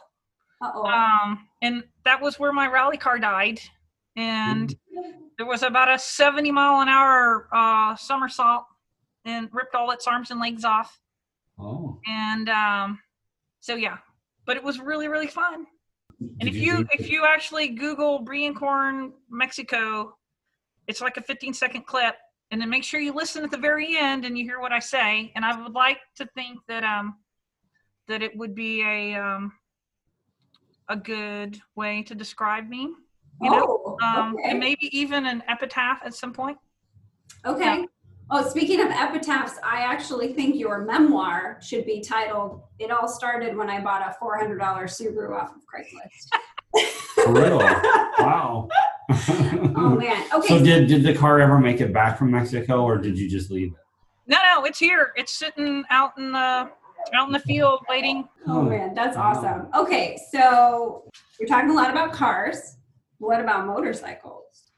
Uh 0.62 0.70
oh. 0.74 0.84
um, 0.86 1.48
and 1.60 1.82
that 2.04 2.22
was 2.22 2.38
where 2.38 2.52
my 2.52 2.68
rally 2.68 2.96
car 2.96 3.18
died, 3.18 3.60
and 4.16 4.72
there 5.38 5.46
was 5.46 5.64
about 5.64 5.90
a 5.92 5.98
70 5.98 6.52
mile 6.52 6.80
an 6.82 6.88
hour 6.88 7.48
uh, 7.52 7.96
somersault 7.96 8.64
and 9.24 9.48
ripped 9.52 9.74
all 9.74 9.90
its 9.90 10.06
arms 10.06 10.30
and 10.30 10.38
legs 10.40 10.64
off. 10.64 11.00
Oh. 11.58 11.98
And 12.06 12.48
um, 12.48 13.00
so 13.58 13.74
yeah, 13.74 13.98
but 14.46 14.56
it 14.56 14.62
was 14.62 14.78
really 14.78 15.08
really 15.08 15.26
fun. 15.26 15.66
And 16.20 16.48
if 16.48 16.56
you 16.56 16.86
if 16.92 17.08
you 17.08 17.24
actually 17.24 17.68
Google 17.68 18.24
Breanne 18.24 18.56
Corn 18.56 19.12
Mexico, 19.30 20.16
it's 20.86 21.00
like 21.00 21.16
a 21.16 21.22
15 21.22 21.54
second 21.54 21.86
clip, 21.86 22.16
and 22.50 22.60
then 22.60 22.68
make 22.68 22.82
sure 22.82 22.98
you 22.98 23.12
listen 23.12 23.44
at 23.44 23.50
the 23.50 23.58
very 23.58 23.96
end 23.96 24.24
and 24.24 24.36
you 24.36 24.44
hear 24.44 24.60
what 24.60 24.72
I 24.72 24.80
say. 24.80 25.32
And 25.36 25.44
I 25.44 25.60
would 25.60 25.74
like 25.74 25.98
to 26.16 26.26
think 26.34 26.58
that 26.66 26.82
um 26.82 27.16
that 28.08 28.22
it 28.22 28.36
would 28.36 28.54
be 28.54 28.82
a 28.82 29.14
um 29.14 29.52
a 30.88 30.96
good 30.96 31.60
way 31.76 32.02
to 32.02 32.14
describe 32.14 32.68
me. 32.68 32.90
You 33.40 33.50
know, 33.50 33.66
oh, 33.86 33.96
um, 34.02 34.34
okay. 34.34 34.50
and 34.50 34.58
maybe 34.58 34.88
even 34.90 35.24
an 35.26 35.44
epitaph 35.46 36.00
at 36.04 36.14
some 36.14 36.32
point. 36.32 36.58
Okay. 37.46 37.86
Oh, 38.30 38.46
speaking 38.46 38.80
of 38.80 38.90
epitaphs, 38.90 39.54
I 39.64 39.80
actually 39.80 40.34
think 40.34 40.56
your 40.56 40.84
memoir 40.84 41.58
should 41.62 41.86
be 41.86 42.00
titled 42.00 42.60
"It 42.78 42.90
All 42.90 43.08
Started 43.08 43.56
When 43.56 43.70
I 43.70 43.80
Bought 43.80 44.02
a 44.02 44.22
$400 44.22 44.58
Subaru 44.58 45.34
Off 45.34 45.52
of 45.56 45.62
Craigslist." 45.62 46.28
For 47.14 47.32
real? 47.32 47.58
Wow. 48.18 48.68
oh 49.10 49.96
man. 49.96 50.26
Okay. 50.34 50.58
So 50.58 50.64
did 50.64 50.88
did 50.88 51.04
the 51.04 51.14
car 51.14 51.40
ever 51.40 51.60
make 51.60 51.80
it 51.80 51.92
back 51.92 52.18
from 52.18 52.32
Mexico, 52.32 52.82
or 52.82 52.98
did 52.98 53.16
you 53.16 53.30
just 53.30 53.48
leave 53.48 53.68
it? 53.68 53.78
No, 54.26 54.36
no, 54.42 54.64
it's 54.64 54.80
here. 54.80 55.12
It's 55.16 55.32
sitting 55.38 55.84
out 55.88 56.18
in 56.18 56.32
the 56.32 56.68
out 57.14 57.26
in 57.28 57.32
the 57.32 57.38
field 57.38 57.84
waiting. 57.88 58.28
Oh, 58.48 58.58
oh. 58.58 58.62
man, 58.62 58.92
that's 58.92 59.16
awesome. 59.16 59.68
Okay, 59.74 60.18
so 60.32 61.04
you're 61.38 61.48
talking 61.48 61.70
a 61.70 61.74
lot 61.74 61.90
about 61.90 62.12
cars. 62.12 62.76
What 63.18 63.40
about 63.40 63.66
motorcycles? 63.66 64.72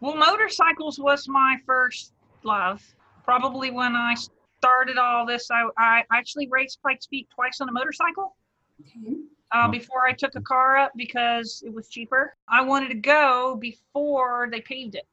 Well, 0.00 0.16
motorcycles 0.16 0.98
was 0.98 1.28
my 1.28 1.58
first 1.66 2.14
love. 2.44 2.82
Probably 3.24 3.70
when 3.70 3.94
I 3.94 4.14
started 4.58 4.98
all 4.98 5.26
this, 5.26 5.50
I, 5.50 5.64
I 5.78 6.04
actually 6.12 6.48
raced 6.48 6.82
Pikes 6.82 7.06
Peak 7.06 7.28
twice 7.34 7.60
on 7.60 7.68
a 7.68 7.72
motorcycle 7.72 8.36
Okay. 8.80 9.14
uh, 9.52 9.66
Oh. 9.66 9.70
before 9.70 10.06
I 10.06 10.12
took 10.12 10.34
a 10.36 10.40
car 10.40 10.76
up 10.78 10.92
because 10.96 11.62
it 11.66 11.72
was 11.72 11.88
cheaper. 11.88 12.36
I 12.48 12.62
wanted 12.62 12.88
to 12.88 12.94
go 12.94 13.56
before 13.60 14.48
they 14.50 14.60
paved 14.60 14.94
it. 14.94 15.06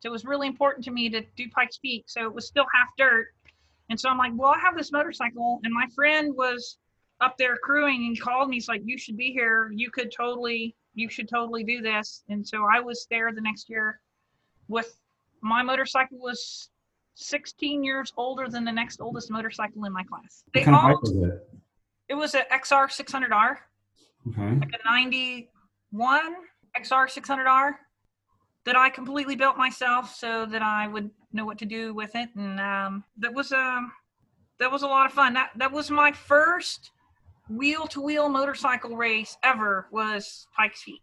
So 0.00 0.08
it 0.08 0.12
was 0.12 0.24
really 0.24 0.48
important 0.48 0.84
to 0.86 0.90
me 0.90 1.08
to 1.10 1.22
do 1.36 1.48
Pikes 1.50 1.78
Peak. 1.78 2.04
So 2.08 2.22
it 2.24 2.34
was 2.34 2.46
still 2.46 2.66
half 2.74 2.88
dirt. 2.98 3.28
And 3.90 3.98
so 4.00 4.08
I'm 4.08 4.18
like, 4.18 4.32
well, 4.34 4.50
I 4.50 4.58
have 4.58 4.76
this 4.76 4.90
motorcycle. 4.90 5.60
And 5.64 5.72
my 5.72 5.86
friend 5.94 6.34
was 6.34 6.78
up 7.20 7.36
there 7.38 7.56
crewing 7.56 8.06
and 8.06 8.20
called 8.20 8.48
me. 8.48 8.56
He's 8.56 8.68
like, 8.68 8.82
you 8.84 8.98
should 8.98 9.16
be 9.16 9.30
here. 9.32 9.70
You 9.74 9.90
could 9.92 10.10
totally, 10.16 10.74
you 10.94 11.08
should 11.08 11.28
totally 11.28 11.62
do 11.62 11.80
this. 11.82 12.24
And 12.28 12.44
so 12.46 12.66
I 12.72 12.80
was 12.80 13.06
there 13.10 13.32
the 13.32 13.40
next 13.40 13.68
year 13.70 14.00
with 14.68 14.96
my 15.40 15.62
motorcycle 15.62 16.18
was 16.18 16.70
16 17.14 17.84
years 17.84 18.12
older 18.16 18.48
than 18.48 18.64
the 18.64 18.72
next 18.72 19.00
oldest 19.00 19.30
motorcycle 19.30 19.84
in 19.84 19.92
my 19.92 20.02
class. 20.04 20.44
They 20.54 20.60
What 20.60 20.64
kind 20.66 20.76
of 20.76 20.82
bike 20.82 21.02
was 21.02 21.12
it? 21.12 21.48
it 22.08 22.14
was 22.14 22.34
an 22.34 22.42
XR 22.52 22.88
600R 22.88 23.56
Okay. 24.28 24.58
like 24.60 24.80
a 24.80 24.88
91 24.88 26.34
XR 26.76 27.06
600R 27.08 27.72
that 28.64 28.76
I 28.76 28.88
completely 28.88 29.34
built 29.34 29.56
myself 29.56 30.14
so 30.14 30.46
that 30.46 30.62
I 30.62 30.86
would 30.86 31.10
know 31.32 31.44
what 31.44 31.58
to 31.58 31.64
do 31.66 31.92
with 31.92 32.14
it. 32.14 32.28
And 32.36 32.60
um, 32.60 33.04
that 33.18 33.34
was 33.34 33.52
um, 33.52 33.92
that 34.60 34.70
was 34.70 34.82
a 34.82 34.86
lot 34.86 35.06
of 35.06 35.12
fun. 35.12 35.34
That 35.34 35.50
that 35.56 35.72
was 35.72 35.90
my 35.90 36.12
first 36.12 36.92
wheel 37.50 37.86
to 37.88 38.00
wheel 38.00 38.28
motorcycle 38.28 38.96
race 38.96 39.36
ever 39.42 39.88
was 39.90 40.46
Pikes 40.56 40.84
Peak. 40.84 41.02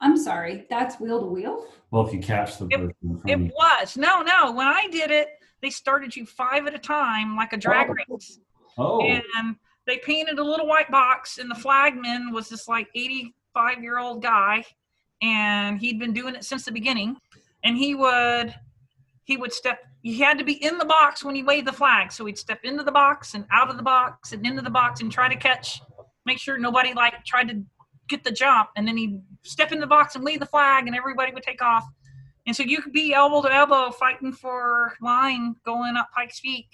I'm 0.00 0.16
sorry, 0.16 0.66
that's 0.68 1.00
wheel 1.00 1.20
to 1.20 1.26
wheel? 1.26 1.66
Well, 1.90 2.06
if 2.06 2.12
you 2.12 2.20
catch 2.20 2.58
the 2.58 2.66
It- 2.70 2.76
person 2.78 3.20
in 3.28 3.46
It 3.46 3.52
was 3.54 3.96
no 3.96 4.22
no 4.22 4.52
when 4.52 4.66
I 4.66 4.88
did 4.88 5.10
it 5.10 5.28
they 5.62 5.70
started 5.70 6.14
you 6.14 6.26
five 6.26 6.66
at 6.66 6.74
a 6.74 6.78
time 6.78 7.36
like 7.36 7.52
a 7.52 7.56
drag 7.56 7.88
Oh. 7.88 7.94
race. 8.16 8.38
Oh. 8.76 9.00
and 9.02 9.56
they 9.86 9.98
painted 9.98 10.38
a 10.38 10.44
little 10.44 10.66
white 10.66 10.90
box 10.90 11.38
and 11.38 11.50
the 11.50 11.54
flagman 11.54 12.32
was 12.32 12.48
this 12.48 12.66
like 12.68 12.88
85 12.94 13.82
year 13.82 13.98
old 13.98 14.22
guy 14.22 14.64
and 15.22 15.78
he'd 15.78 15.98
been 15.98 16.12
doing 16.12 16.34
it 16.34 16.44
since 16.44 16.64
the 16.64 16.72
beginning 16.72 17.16
and 17.62 17.76
he 17.76 17.94
would 17.94 18.54
he 19.22 19.36
would 19.38 19.52
step 19.52 19.78
he 20.02 20.18
had 20.18 20.36
to 20.38 20.44
be 20.44 20.54
in 20.62 20.76
the 20.76 20.84
box 20.84 21.24
when 21.24 21.34
he 21.34 21.42
waved 21.42 21.66
the 21.66 21.72
flag 21.72 22.10
so 22.12 22.26
he'd 22.26 22.36
step 22.38 22.60
into 22.64 22.82
the 22.82 22.92
box 22.92 23.34
and 23.34 23.46
out 23.50 23.70
of 23.70 23.76
the 23.76 23.82
box 23.82 24.32
and 24.32 24.44
into 24.44 24.60
the 24.60 24.68
box 24.70 25.00
and 25.00 25.10
try 25.12 25.28
to 25.28 25.36
catch 25.36 25.80
make 26.26 26.38
sure 26.38 26.58
nobody 26.58 26.92
like 26.92 27.24
tried 27.24 27.48
to 27.48 27.62
get 28.08 28.24
the 28.24 28.30
jump 28.30 28.68
and 28.76 28.86
then 28.86 28.96
he'd 28.96 29.20
step 29.42 29.72
in 29.72 29.80
the 29.80 29.86
box 29.86 30.14
and 30.14 30.24
wave 30.24 30.40
the 30.40 30.46
flag 30.46 30.86
and 30.86 30.96
everybody 30.96 31.32
would 31.32 31.42
take 31.42 31.62
off 31.62 31.84
and 32.46 32.54
so 32.54 32.62
you 32.62 32.82
could 32.82 32.92
be 32.92 33.14
elbow 33.14 33.42
to 33.42 33.54
elbow 33.54 33.90
fighting 33.90 34.32
for 34.32 34.94
line 35.00 35.54
going 35.64 35.96
up 35.96 36.08
pikes 36.14 36.40
peak 36.40 36.66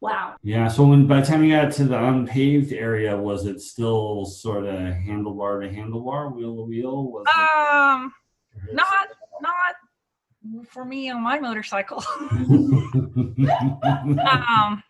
Wow. 0.00 0.36
Yeah. 0.42 0.68
So 0.68 0.84
when 0.84 1.06
by 1.06 1.20
the 1.20 1.26
time 1.26 1.42
you 1.42 1.56
got 1.56 1.72
to 1.72 1.84
the 1.84 1.98
unpaved 1.98 2.72
area, 2.72 3.16
was 3.16 3.46
it 3.46 3.60
still 3.60 4.24
sort 4.24 4.64
of 4.64 4.74
handlebar 4.74 5.60
to 5.62 5.74
handlebar, 5.74 6.32
wheel 6.32 6.54
to 6.56 6.62
wheel? 6.62 7.10
Was 7.10 7.26
um 7.36 8.12
it? 8.68 8.74
not 8.74 9.08
not 9.40 9.74
for 10.68 10.84
me 10.84 11.10
on 11.10 11.22
my 11.22 11.40
motorcycle. 11.40 12.02
um, 14.20 14.82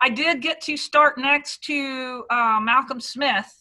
I 0.00 0.08
did 0.10 0.42
get 0.42 0.60
to 0.62 0.76
start 0.76 1.18
next 1.18 1.62
to 1.64 2.24
uh, 2.30 2.58
Malcolm 2.60 3.00
Smith. 3.00 3.57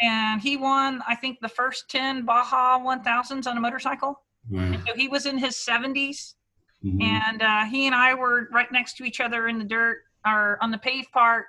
And 0.00 0.40
he 0.40 0.56
won, 0.56 1.02
I 1.06 1.14
think, 1.14 1.40
the 1.40 1.48
first 1.48 1.88
10 1.90 2.24
Baja 2.24 2.78
1000s 2.78 3.46
on 3.46 3.56
a 3.56 3.60
motorcycle. 3.60 4.22
Right. 4.50 4.80
So 4.86 4.94
he 4.94 5.08
was 5.08 5.26
in 5.26 5.38
his 5.38 5.56
70s, 5.56 6.36
Mhm. 6.84 7.02
and 7.02 7.42
uh, 7.42 7.64
he 7.66 7.86
and 7.86 7.94
I 7.94 8.14
were 8.14 8.48
right 8.50 8.70
next 8.72 8.96
to 8.96 9.04
each 9.04 9.20
other 9.20 9.48
in 9.48 9.58
the 9.58 9.64
dirt 9.64 10.04
or 10.26 10.58
on 10.62 10.70
the 10.70 10.78
paved 10.78 11.12
part. 11.12 11.46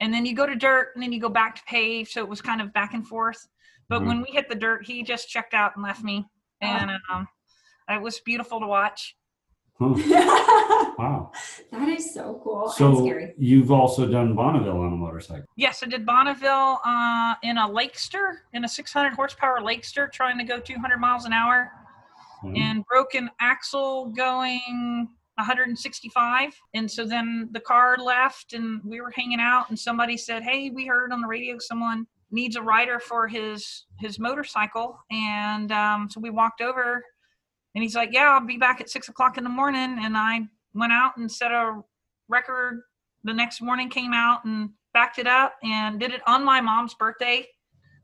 And 0.00 0.12
then 0.12 0.24
you 0.26 0.34
go 0.34 0.46
to 0.46 0.54
dirt, 0.56 0.92
and 0.94 1.02
then 1.02 1.12
you 1.12 1.20
go 1.20 1.28
back 1.28 1.54
to 1.56 1.62
pave, 1.64 2.08
so 2.08 2.20
it 2.20 2.28
was 2.28 2.40
kind 2.40 2.60
of 2.60 2.72
back 2.72 2.94
and 2.94 3.06
forth. 3.06 3.48
But 3.88 4.02
Mhm. 4.02 4.06
when 4.06 4.22
we 4.22 4.30
hit 4.30 4.48
the 4.48 4.54
dirt, 4.54 4.86
he 4.86 5.02
just 5.02 5.28
checked 5.28 5.54
out 5.54 5.74
and 5.76 5.82
left 5.84 6.02
me, 6.02 6.26
and 6.60 6.90
um, 7.10 7.28
it 7.88 8.00
was 8.00 8.20
beautiful 8.20 8.58
to 8.60 8.66
watch. 8.66 9.16
Huh. 9.82 10.88
Wow. 10.98 11.32
That 11.72 11.88
is 11.88 12.12
so 12.12 12.38
cool 12.44 12.64
and 12.66 12.72
So 12.74 13.04
scary. 13.06 13.34
you've 13.38 13.72
also 13.72 14.06
done 14.06 14.34
Bonneville 14.36 14.78
on 14.78 14.92
a 14.92 14.96
motorcycle. 14.96 15.46
Yes, 15.56 15.82
I 15.82 15.86
did 15.86 16.04
Bonneville 16.04 16.78
uh, 16.84 17.34
in 17.42 17.56
a 17.56 17.66
Lakester, 17.66 18.34
in 18.52 18.64
a 18.64 18.68
600 18.68 19.14
horsepower 19.14 19.60
Lakester, 19.60 20.12
trying 20.12 20.36
to 20.38 20.44
go 20.44 20.60
200 20.60 20.98
miles 20.98 21.24
an 21.24 21.32
hour, 21.32 21.72
Mhm. 22.44 22.58
and 22.58 22.84
broken 22.84 23.30
axle 23.40 24.10
going 24.14 25.08
165. 25.38 26.54
And 26.74 26.88
so 26.90 27.04
then 27.06 27.48
the 27.52 27.60
car 27.60 27.96
left, 27.96 28.52
and 28.52 28.80
we 28.84 29.00
were 29.00 29.10
hanging 29.10 29.40
out, 29.40 29.70
and 29.70 29.78
somebody 29.78 30.16
said, 30.16 30.42
"Hey, 30.42 30.70
we 30.70 30.86
heard 30.86 31.10
on 31.10 31.20
the 31.22 31.26
radio 31.26 31.56
someone 31.58 32.06
needs 32.30 32.54
a 32.56 32.62
rider 32.62 32.98
for 33.00 33.26
his 33.28 33.86
his 33.98 34.18
motorcycle," 34.18 34.98
and 35.10 35.72
um, 35.72 36.08
so 36.10 36.20
we 36.20 36.30
walked 36.30 36.60
over, 36.60 37.02
and 37.74 37.82
he's 37.82 37.94
like, 37.94 38.10
"Yeah, 38.12 38.30
I'll 38.30 38.46
be 38.46 38.56
back 38.58 38.80
at 38.80 38.90
six 38.90 39.08
o'clock 39.08 39.38
in 39.38 39.44
the 39.44 39.50
morning," 39.50 39.98
and 40.00 40.16
I 40.16 40.42
went 40.74 40.92
out 40.92 41.16
and 41.16 41.30
set 41.30 41.52
a 41.52 41.80
record 42.28 42.82
the 43.24 43.32
next 43.32 43.60
morning 43.60 43.88
came 43.88 44.12
out 44.12 44.44
and 44.44 44.70
backed 44.94 45.18
it 45.18 45.26
up 45.26 45.54
and 45.62 46.00
did 46.00 46.12
it 46.12 46.20
on 46.26 46.44
my 46.44 46.60
mom's 46.60 46.94
birthday. 46.94 47.46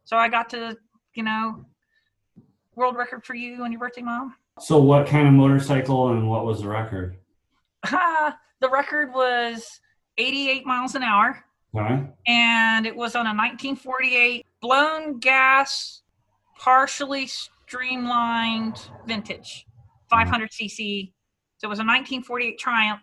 So 0.05 0.17
I 0.17 0.29
got 0.29 0.49
to, 0.51 0.77
you 1.15 1.23
know, 1.23 1.65
world 2.77 2.97
record 2.97 3.25
for 3.25 3.35
you 3.35 3.65
on 3.65 3.73
your 3.73 3.81
birthday, 3.81 4.03
mom. 4.03 4.35
So 4.61 4.79
what 4.79 5.07
kind 5.09 5.27
of 5.27 5.35
motorcycle 5.35 6.11
and 6.13 6.29
what 6.29 6.45
was 6.45 6.61
the 6.63 6.69
record? 6.69 7.17
the 7.91 8.69
record 8.71 9.13
was 9.13 9.81
88 10.19 10.65
miles 10.67 10.95
an 10.95 11.03
hour 11.03 11.45
Okay. 11.77 12.07
and 12.27 12.87
it 12.87 12.95
was 12.97 13.15
on 13.17 13.27
a 13.27 13.35
1948 13.35 14.47
blown 14.61 15.19
gas, 15.19 16.03
partially 16.59 17.29
streamlined 17.69 18.91
vintage 19.07 19.67
500cc. 20.13 21.13
So 21.59 21.67
it 21.67 21.69
was 21.69 21.79
a 21.81 21.85
1948 21.85 22.59
Triumph. 22.59 23.01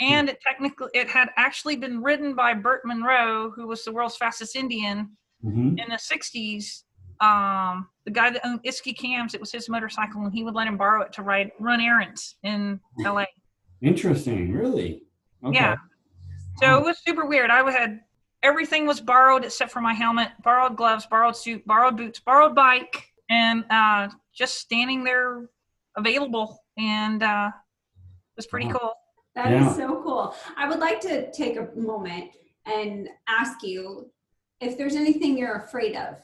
And 0.00 0.28
it 0.28 0.40
technically, 0.40 0.88
it 0.94 1.08
had 1.08 1.28
actually 1.36 1.76
been 1.76 2.02
ridden 2.02 2.34
by 2.34 2.54
Burt 2.54 2.82
Munro, 2.84 3.50
who 3.50 3.66
was 3.66 3.84
the 3.84 3.92
world's 3.92 4.16
fastest 4.16 4.56
Indian 4.56 5.10
hmm 5.42 5.70
in 5.70 5.88
the 5.88 5.96
60s 5.96 6.84
um 7.20 7.88
the 8.04 8.10
guy 8.12 8.30
that 8.30 8.46
owned 8.46 8.62
Isky 8.62 8.96
Cams 8.96 9.34
it 9.34 9.40
was 9.40 9.50
his 9.50 9.68
motorcycle 9.68 10.22
and 10.22 10.32
he 10.32 10.44
would 10.44 10.54
let 10.54 10.68
him 10.68 10.76
borrow 10.76 11.02
it 11.02 11.12
to 11.14 11.22
ride 11.22 11.50
run 11.58 11.80
errands 11.80 12.36
in 12.44 12.78
LA 13.00 13.24
Interesting. 13.80 14.52
Really. 14.52 15.02
Okay. 15.44 15.58
yeah 15.58 15.76
so 16.58 16.78
it 16.78 16.84
was 16.84 16.98
super 17.04 17.26
weird 17.26 17.50
I 17.50 17.68
had 17.72 18.00
everything 18.44 18.86
was 18.86 19.00
borrowed 19.00 19.44
except 19.44 19.72
for 19.72 19.80
my 19.80 19.94
helmet 19.94 20.28
borrowed 20.44 20.76
gloves 20.76 21.06
borrowed 21.06 21.36
suit 21.36 21.66
borrowed 21.66 21.96
boots 21.96 22.20
borrowed 22.20 22.54
bike 22.54 23.11
and 23.30 23.64
uh 23.70 24.08
just 24.34 24.56
standing 24.58 25.04
there 25.04 25.48
available 25.96 26.62
and 26.78 27.22
uh 27.22 27.50
it 27.54 28.36
was 28.36 28.46
pretty 28.46 28.66
Wow. 28.66 28.78
cool 28.78 28.92
That 29.34 29.52
is 29.52 29.66
Yeah. 29.66 29.74
so 29.74 30.02
cool. 30.02 30.34
I 30.56 30.68
would 30.68 30.78
like 30.80 31.00
to 31.00 31.30
take 31.32 31.56
a 31.56 31.68
moment 31.74 32.32
and 32.66 33.08
ask 33.28 33.62
you 33.62 34.10
if 34.60 34.76
there's 34.78 34.94
anything 34.94 35.36
you're 35.38 35.56
afraid 35.56 35.96
of, 35.96 36.16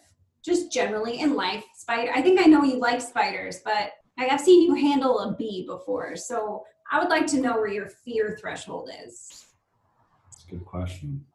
just 0.44 0.70
generally 0.72 1.20
in 1.20 1.34
life. 1.34 1.64
Spider. 1.76 2.12
I 2.14 2.22
think 2.22 2.38
I 2.40 2.44
know 2.44 2.62
you 2.62 2.78
like 2.78 3.00
spiders, 3.00 3.60
but 3.64 3.92
I 4.18 4.24
have 4.24 4.40
seen 4.40 4.62
you 4.62 4.74
handle 4.74 5.18
a 5.20 5.34
bee 5.36 5.64
before. 5.66 6.16
So 6.16 6.64
I 6.92 6.98
would 7.00 7.08
like 7.08 7.26
to 7.28 7.40
know 7.40 7.54
where 7.56 7.68
your 7.68 7.88
fear 7.88 8.36
threshold 8.40 8.90
is. 9.04 9.46
That's 10.30 10.44
a 10.44 10.50
good 10.50 10.64
question. 10.66 11.26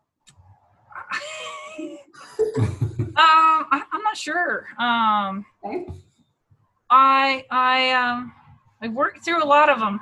um 1.79 3.65
I, 3.71 3.83
i'm 3.91 4.01
not 4.03 4.17
sure 4.17 4.65
um 4.79 5.45
Okay. 5.65 5.85
i 6.89 7.43
i 7.51 7.91
um 7.91 8.33
i 8.81 8.87
worked 8.87 9.23
through 9.23 9.43
a 9.43 9.45
lot 9.45 9.69
of 9.69 9.79
them 9.79 9.99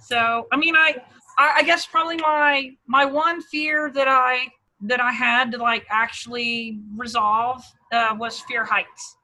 so 0.00 0.46
i 0.52 0.56
mean 0.56 0.76
i 0.76 0.94
i, 1.38 1.54
I 1.58 1.62
guess 1.62 1.86
probably 1.86 2.16
my 2.16 2.70
my 2.86 3.04
one 3.04 3.42
fear 3.42 3.90
that 3.94 4.08
i 4.08 4.46
that 4.82 5.00
i 5.00 5.12
had 5.12 5.52
to 5.52 5.58
like 5.58 5.86
actually 5.90 6.80
resolve 6.96 7.62
uh, 7.92 8.14
was 8.18 8.40
fear 8.40 8.64
heights 8.64 9.16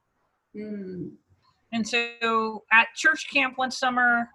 Mm. 0.57 1.13
and 1.73 1.87
so 1.87 2.65
at 2.73 2.89
church 2.97 3.29
camp 3.31 3.59
one 3.59 3.71
summer, 3.71 4.31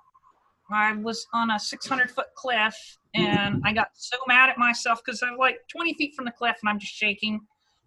I 0.69 0.93
was 0.93 1.25
on 1.33 1.49
a 1.49 1.59
600 1.59 2.11
foot 2.11 2.27
cliff 2.35 2.75
and 3.15 3.59
I 3.65 3.73
got 3.73 3.89
so 3.95 4.15
mad 4.27 4.49
at 4.49 4.57
myself 4.59 5.01
because 5.03 5.21
I'm 5.23 5.37
like 5.37 5.57
20 5.69 5.95
feet 5.95 6.13
from 6.15 6.25
the 6.25 6.31
cliff 6.31 6.55
and 6.61 6.69
I'm 6.69 6.79
just 6.79 6.93
shaking 6.93 7.41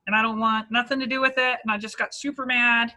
and 0.06 0.14
I 0.14 0.22
don't 0.22 0.38
want 0.38 0.70
nothing 0.70 1.00
to 1.00 1.06
do 1.06 1.20
with 1.20 1.34
it. 1.36 1.58
And 1.62 1.70
I 1.70 1.78
just 1.78 1.98
got 1.98 2.14
super 2.14 2.46
mad 2.46 2.92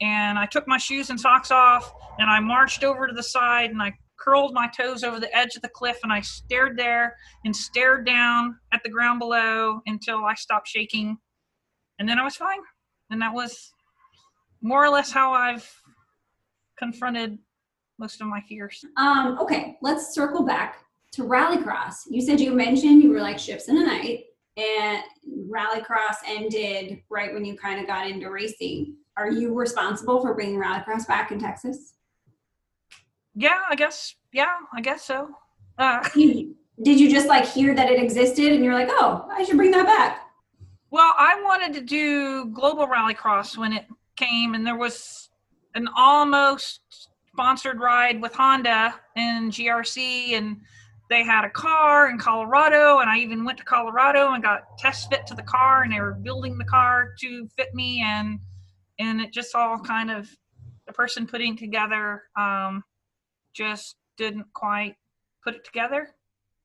and 0.00 0.38
I 0.38 0.46
took 0.46 0.66
my 0.66 0.78
shoes 0.78 1.10
and 1.10 1.18
socks 1.18 1.50
off 1.50 1.92
and 2.18 2.30
I 2.30 2.40
marched 2.40 2.84
over 2.84 3.06
to 3.06 3.14
the 3.14 3.22
side 3.22 3.70
and 3.70 3.82
I 3.82 3.92
curled 4.18 4.54
my 4.54 4.68
toes 4.68 5.04
over 5.04 5.20
the 5.20 5.34
edge 5.36 5.56
of 5.56 5.62
the 5.62 5.68
cliff 5.68 5.98
and 6.02 6.12
I 6.12 6.20
stared 6.20 6.78
there 6.78 7.16
and 7.44 7.54
stared 7.54 8.06
down 8.06 8.56
at 8.72 8.82
the 8.82 8.88
ground 8.88 9.18
below 9.18 9.80
until 9.86 10.24
I 10.24 10.34
stopped 10.34 10.68
shaking. 10.68 11.18
And 11.98 12.08
then 12.08 12.18
I 12.18 12.24
was 12.24 12.36
fine. 12.36 12.60
And 13.10 13.20
that 13.22 13.34
was 13.34 13.72
more 14.62 14.84
or 14.84 14.88
less 14.88 15.12
how 15.12 15.32
I've 15.32 15.70
confronted 16.78 17.38
most 17.98 18.20
of 18.20 18.26
my 18.26 18.40
fears. 18.48 18.84
Um, 18.96 19.38
okay, 19.40 19.76
let's 19.82 20.14
circle 20.14 20.44
back 20.44 20.78
to 21.12 21.22
Rallycross. 21.22 21.94
You 22.08 22.20
said 22.20 22.40
you 22.40 22.52
mentioned 22.52 23.02
you 23.02 23.10
were 23.10 23.20
like 23.20 23.38
ships 23.38 23.68
in 23.68 23.76
the 23.76 23.86
night, 23.86 24.24
and 24.56 25.02
Rallycross 25.48 26.16
ended 26.26 27.00
right 27.10 27.32
when 27.32 27.44
you 27.44 27.56
kind 27.56 27.80
of 27.80 27.86
got 27.86 28.08
into 28.08 28.30
racing. 28.30 28.96
Are 29.16 29.30
you 29.30 29.54
responsible 29.54 30.20
for 30.20 30.34
bringing 30.34 30.58
Rallycross 30.58 31.06
back 31.06 31.30
in 31.32 31.38
Texas? 31.38 31.94
Yeah, 33.34 33.60
I 33.68 33.74
guess. 33.74 34.14
Yeah, 34.32 34.54
I 34.72 34.80
guess 34.80 35.04
so. 35.04 35.30
Uh, 35.78 36.08
did 36.14 37.00
you 37.00 37.10
just 37.10 37.28
like 37.28 37.46
hear 37.46 37.74
that 37.74 37.90
it 37.90 38.02
existed 38.02 38.52
and 38.52 38.64
you're 38.64 38.74
like, 38.74 38.88
oh, 38.90 39.28
I 39.32 39.44
should 39.44 39.56
bring 39.56 39.72
that 39.72 39.86
back? 39.86 40.24
well, 40.94 41.12
I 41.18 41.42
wanted 41.42 41.74
to 41.74 41.80
do 41.80 42.44
Global 42.52 42.86
Rallycross 42.86 43.58
when 43.58 43.72
it 43.72 43.84
came, 44.14 44.54
and 44.54 44.64
there 44.64 44.76
was 44.76 45.28
an 45.74 45.88
almost 45.96 47.08
sponsored 47.32 47.80
ride 47.80 48.22
with 48.22 48.32
Honda 48.32 48.94
and 49.16 49.50
GRC, 49.50 50.34
and 50.34 50.60
they 51.14 51.22
had 51.22 51.44
a 51.44 51.50
car 51.50 52.10
in 52.10 52.18
Colorado, 52.18 52.98
and 52.98 53.08
I 53.08 53.18
even 53.18 53.44
went 53.44 53.58
to 53.58 53.64
Colorado 53.64 54.32
and 54.32 54.42
got 54.42 54.76
test 54.78 55.08
fit 55.10 55.24
to 55.28 55.34
the 55.34 55.44
car, 55.44 55.84
and 55.84 55.92
they 55.92 56.00
were 56.00 56.14
building 56.14 56.58
the 56.58 56.64
car 56.64 57.14
to 57.20 57.48
fit 57.56 57.72
me, 57.72 58.02
and 58.04 58.40
and 58.98 59.20
it 59.20 59.32
just 59.32 59.54
all 59.54 59.78
kind 59.78 60.10
of 60.10 60.28
the 60.88 60.92
person 60.92 61.26
putting 61.26 61.56
together 61.56 62.22
um, 62.36 62.82
just 63.52 63.94
didn't 64.16 64.46
quite 64.54 64.96
put 65.44 65.54
it 65.54 65.64
together. 65.64 66.08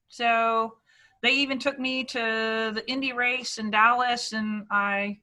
So 0.08 0.74
they 1.22 1.34
even 1.34 1.60
took 1.60 1.78
me 1.78 2.04
to 2.06 2.72
the 2.74 2.84
Indy 2.88 3.14
race 3.14 3.60
in 3.60 3.70
Dallas, 3.70 4.34
and 4.34 4.64
I 4.72 5.20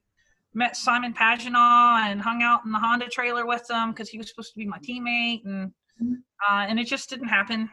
met 0.53 0.77
Simon 0.77 1.13
Pagenaud 1.13 2.09
and 2.09 2.21
hung 2.21 2.43
out 2.43 2.61
in 2.65 2.71
the 2.71 2.79
Honda 2.79 3.09
trailer 3.09 3.45
with 3.45 3.69
him 3.69 3.91
because 3.91 4.07
he 4.07 4.17
was 4.17 4.29
supposed 4.29 4.53
to 4.53 4.57
be 4.57 4.65
my 4.65 4.79
teammate, 4.79 5.43
and 5.43 5.73
uh, 6.49 6.65
and 6.69 6.79
it 6.79 6.87
just 6.87 7.09
didn't 7.09 7.27
happen. 7.27 7.69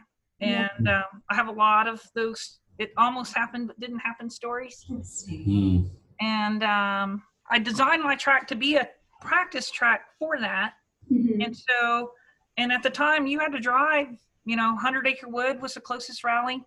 Yeah. 0.50 0.68
And 0.78 0.88
um, 0.88 1.22
I 1.30 1.34
have 1.34 1.48
a 1.48 1.52
lot 1.52 1.86
of 1.86 2.02
those. 2.14 2.58
It 2.78 2.92
almost 2.96 3.34
happened 3.34 3.68
but 3.68 3.78
didn't 3.78 4.00
happen 4.00 4.28
stories. 4.28 4.84
Hmm. 4.88 5.82
And 6.20 6.62
um, 6.62 7.22
I 7.50 7.58
designed 7.58 8.02
my 8.02 8.16
track 8.16 8.46
to 8.48 8.56
be 8.56 8.76
a 8.76 8.88
practice 9.20 9.70
track 9.70 10.06
for 10.18 10.38
that. 10.40 10.74
Mhm. 11.12 11.44
And 11.44 11.56
so, 11.56 12.12
and 12.56 12.72
at 12.72 12.82
the 12.82 12.90
time, 12.90 13.26
you 13.26 13.38
had 13.38 13.52
to 13.52 13.60
drive. 13.60 14.08
You 14.44 14.56
know, 14.56 14.76
Hundred 14.76 15.06
Acre 15.06 15.28
Wood 15.28 15.60
was 15.60 15.74
the 15.74 15.80
closest 15.80 16.22
rally, 16.22 16.62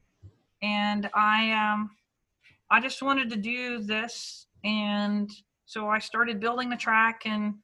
and 0.62 1.10
I, 1.14 1.52
um, 1.52 1.92
I 2.72 2.80
just 2.80 3.02
wanted 3.04 3.30
to 3.30 3.36
do 3.36 3.80
this, 3.80 4.48
and 4.64 5.30
so 5.66 5.88
I 5.88 6.00
started 6.00 6.40
building 6.40 6.70
the 6.70 6.76
track, 6.76 7.22
and 7.26 7.56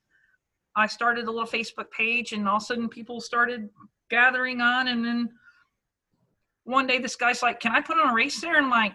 I 0.75 0.85
started 0.87 1.25
a 1.25 1.31
little 1.31 1.47
Facebook 1.47 1.89
page, 1.91 2.31
and 2.31 2.47
all 2.47 2.57
of 2.57 2.61
a 2.61 2.65
sudden, 2.65 2.89
people 2.89 3.21
started 3.21 3.69
gathering 4.09 4.61
on, 4.61 4.87
and 4.87 5.03
then 5.03 5.29
one 6.63 6.87
day, 6.87 6.99
this 6.99 7.15
guy's 7.15 7.41
like, 7.41 7.59
"Can 7.59 7.73
I 7.73 7.81
put 7.81 7.97
on 7.97 8.09
a 8.09 8.13
race 8.13 8.39
there?" 8.41 8.55
And 8.55 8.65
I'm 8.65 8.71
like, 8.71 8.93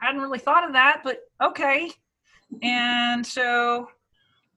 I 0.00 0.06
hadn't 0.06 0.20
really 0.20 0.38
thought 0.38 0.66
of 0.66 0.72
that, 0.72 1.02
but 1.04 1.20
okay. 1.42 1.90
And 2.62 3.26
so 3.26 3.88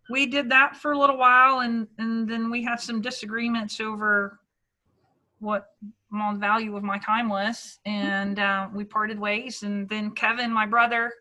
we 0.09 0.25
did 0.25 0.49
that 0.49 0.77
for 0.77 0.91
a 0.91 0.97
little 0.97 1.17
while 1.17 1.59
and 1.59 1.87
and 1.97 2.29
then 2.29 2.49
we 2.49 2.63
had 2.63 2.79
some 2.79 3.01
disagreements 3.01 3.79
over 3.79 4.39
what 5.39 5.67
my 6.09 6.33
value 6.35 6.75
of 6.75 6.83
my 6.83 6.97
time 6.99 7.29
was 7.29 7.79
and 7.85 8.39
uh, 8.39 8.67
we 8.73 8.83
parted 8.83 9.19
ways 9.19 9.63
and 9.63 9.87
then 9.89 10.11
kevin 10.11 10.51
my 10.51 10.65
brother 10.65 11.11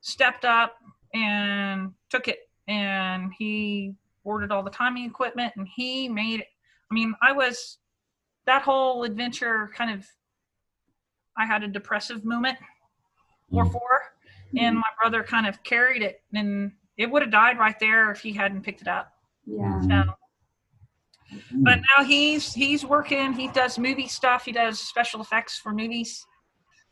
stepped 0.00 0.44
up 0.44 0.76
and 1.14 1.92
took 2.10 2.28
it 2.28 2.40
and 2.68 3.32
he 3.38 3.94
ordered 4.24 4.52
all 4.52 4.62
the 4.62 4.70
timing 4.70 5.04
equipment 5.04 5.52
and 5.56 5.66
he 5.74 6.08
made 6.08 6.40
it 6.40 6.48
i 6.90 6.94
mean 6.94 7.14
i 7.22 7.32
was 7.32 7.78
that 8.44 8.62
whole 8.62 9.04
adventure 9.04 9.70
kind 9.74 9.90
of 9.90 10.06
i 11.38 11.44
had 11.46 11.62
a 11.62 11.68
depressive 11.68 12.24
moment 12.24 12.56
or 13.52 13.64
Mm. 13.64 13.72
four 13.72 14.02
and 14.58 14.76
mm. 14.76 14.80
my 14.80 14.90
brother 15.00 15.22
kind 15.22 15.46
of 15.46 15.62
carried 15.62 16.02
it 16.02 16.22
and 16.34 16.72
it 16.96 17.10
would 17.10 17.22
have 17.22 17.30
died 17.30 17.58
right 17.58 17.78
there 17.78 18.10
if 18.10 18.20
he 18.20 18.32
hadn't 18.32 18.62
picked 18.62 18.82
it 18.82 18.88
up 18.88 19.12
Yeah. 19.46 19.62
Mm. 19.64 19.82
so 19.84 20.12
mm. 21.54 21.64
but 21.64 21.78
now 21.96 22.04
he's 22.04 22.52
he's 22.52 22.84
working 22.84 23.32
he 23.32 23.48
does 23.48 23.78
movie 23.78 24.08
stuff 24.08 24.44
he 24.44 24.52
does 24.52 24.80
special 24.80 25.20
effects 25.20 25.58
for 25.58 25.72
movies 25.72 26.26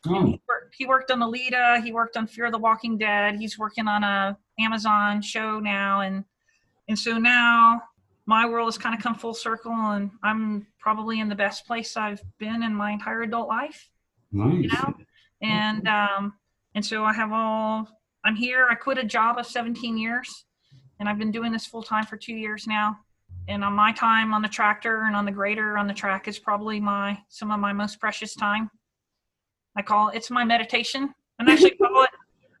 Oh, 0.07 0.25
he, 0.25 0.41
worked, 0.47 0.75
he 0.77 0.85
worked 0.85 1.11
on 1.11 1.19
Alita. 1.19 1.83
He 1.83 1.91
worked 1.91 2.17
on 2.17 2.27
Fear 2.27 2.51
the 2.51 2.57
Walking 2.57 2.97
Dead. 2.97 3.35
He's 3.35 3.57
working 3.57 3.87
on 3.87 4.03
a 4.03 4.37
Amazon 4.59 5.21
show 5.21 5.59
now, 5.59 6.01
and 6.01 6.23
and 6.87 6.97
so 6.97 7.17
now 7.17 7.81
my 8.25 8.47
world 8.47 8.67
has 8.67 8.77
kind 8.77 8.95
of 8.95 9.01
come 9.01 9.15
full 9.15 9.33
circle, 9.33 9.71
and 9.71 10.11
I'm 10.23 10.67
probably 10.79 11.19
in 11.19 11.29
the 11.29 11.35
best 11.35 11.65
place 11.65 11.97
I've 11.97 12.21
been 12.37 12.63
in 12.63 12.73
my 12.73 12.91
entire 12.91 13.23
adult 13.23 13.47
life. 13.47 13.89
Nice. 14.31 14.63
You 14.63 14.67
know, 14.69 14.93
and 15.41 15.87
um, 15.87 16.33
and 16.73 16.85
so 16.85 17.03
I 17.03 17.13
have 17.13 17.31
all. 17.31 17.87
I'm 18.23 18.35
here. 18.35 18.67
I 18.69 18.75
quit 18.75 18.97
a 18.97 19.03
job 19.03 19.37
of 19.37 19.45
17 19.45 19.97
years, 19.97 20.45
and 20.99 21.07
I've 21.07 21.19
been 21.19 21.31
doing 21.31 21.51
this 21.51 21.65
full 21.65 21.83
time 21.83 22.05
for 22.05 22.17
two 22.17 22.33
years 22.33 22.65
now. 22.67 22.97
And 23.47 23.63
on 23.63 23.73
my 23.73 23.91
time 23.91 24.33
on 24.33 24.41
the 24.41 24.47
tractor 24.47 25.03
and 25.03 25.15
on 25.15 25.25
the 25.25 25.31
grader 25.31 25.77
on 25.77 25.85
the 25.85 25.93
track 25.93 26.27
is 26.27 26.39
probably 26.39 26.79
my 26.79 27.17
some 27.29 27.51
of 27.51 27.59
my 27.59 27.73
most 27.73 27.99
precious 27.99 28.33
time. 28.33 28.71
I 29.75 29.81
call 29.81 30.09
it, 30.09 30.15
it's 30.15 30.31
my 30.31 30.43
meditation, 30.43 31.13
and 31.39 31.49
actually 31.49 31.71
call 31.81 32.03
it 32.03 32.09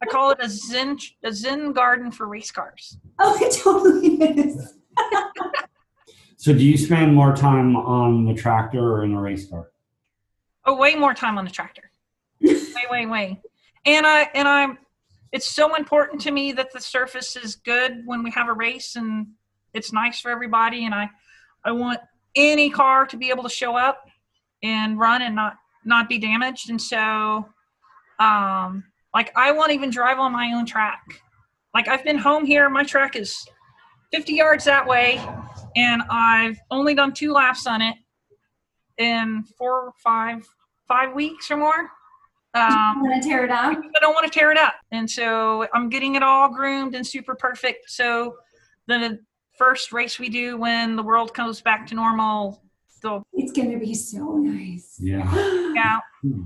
I 0.01 0.05
call 0.05 0.31
it 0.31 0.37
a 0.41 0.49
zen 0.49 0.97
a 1.23 1.33
zen 1.33 1.73
garden 1.73 2.11
for 2.11 2.27
race 2.27 2.51
cars. 2.51 2.97
Oh, 3.19 3.37
it 3.41 3.57
totally 3.61 4.15
is. 4.39 4.73
So, 6.37 6.53
do 6.53 6.63
you 6.63 6.77
spend 6.77 7.15
more 7.15 7.35
time 7.35 7.75
on 7.75 8.23
the 8.25 8.35
tractor 8.35 8.79
or 8.79 9.03
in 9.03 9.13
a 9.13 9.19
race 9.19 9.49
car? 9.49 9.71
Oh, 10.65 10.75
way 10.75 10.95
more 10.95 11.13
time 11.13 11.37
on 11.37 11.45
the 11.45 11.51
tractor. 11.51 11.91
way, 12.41 12.65
way, 12.89 13.05
way. 13.05 13.41
And 13.85 14.05
I 14.05 14.29
and 14.33 14.47
I'm. 14.47 14.79
It's 15.31 15.47
so 15.47 15.75
important 15.75 16.21
to 16.21 16.31
me 16.31 16.53
that 16.53 16.71
the 16.71 16.79
surface 16.79 17.35
is 17.35 17.55
good 17.55 18.03
when 18.05 18.23
we 18.23 18.31
have 18.31 18.47
a 18.47 18.53
race, 18.53 18.95
and 18.95 19.27
it's 19.73 19.91
nice 19.91 20.19
for 20.19 20.31
everybody. 20.31 20.85
And 20.85 20.95
I, 20.95 21.09
I 21.63 21.71
want 21.71 21.99
any 22.35 22.69
car 22.69 23.05
to 23.05 23.17
be 23.17 23.29
able 23.29 23.43
to 23.43 23.49
show 23.49 23.75
up 23.75 24.05
and 24.63 24.97
run 24.97 25.21
and 25.21 25.35
not 25.35 25.57
not 25.83 26.09
be 26.09 26.17
damaged. 26.17 26.69
And 26.69 26.81
so, 26.81 27.47
um, 28.19 28.83
like 29.13 29.31
I 29.35 29.51
won't 29.51 29.71
even 29.71 29.91
drive 29.91 30.17
on 30.19 30.31
my 30.31 30.51
own 30.53 30.65
track. 30.65 31.01
Like 31.75 31.87
I've 31.87 32.03
been 32.03 32.17
home 32.17 32.45
here. 32.45 32.69
My 32.69 32.83
track 32.83 33.15
is 33.15 33.45
50 34.11 34.33
yards 34.33 34.63
that 34.65 34.87
way, 34.87 35.21
and 35.75 36.01
I've 36.09 36.57
only 36.71 36.95
done 36.95 37.13
two 37.13 37.33
laps 37.33 37.67
on 37.67 37.83
it 37.83 37.95
in 38.97 39.43
four, 39.57 39.93
five, 40.03 40.47
five 40.87 41.13
weeks 41.13 41.49
or 41.51 41.57
more. 41.57 41.89
I'm 42.53 42.97
Um, 42.97 43.03
gonna 43.03 43.21
tear 43.21 43.43
it 43.43 43.51
up. 43.51 43.73
I 43.77 43.99
don't 43.99 44.13
want 44.13 44.31
to 44.31 44.39
tear 44.39 44.51
it 44.51 44.57
up, 44.57 44.75
and 44.91 45.09
so 45.09 45.67
I'm 45.73 45.89
getting 45.89 46.15
it 46.15 46.23
all 46.23 46.47
groomed 46.53 46.95
and 46.95 47.05
super 47.05 47.35
perfect. 47.35 47.89
So 47.89 48.37
the 48.87 49.19
first 49.57 49.91
race 49.91 50.19
we 50.19 50.29
do 50.29 50.57
when 50.57 50.95
the 50.95 51.03
world 51.03 51.33
comes 51.33 51.61
back 51.61 51.85
to 51.87 51.95
normal, 51.95 52.63
they'll 53.01 53.23
It's 53.33 53.51
gonna 53.51 53.77
be 53.77 53.93
so 53.93 54.37
nice. 54.37 54.97
Yeah. 55.01 55.29
yeah. 55.75 55.99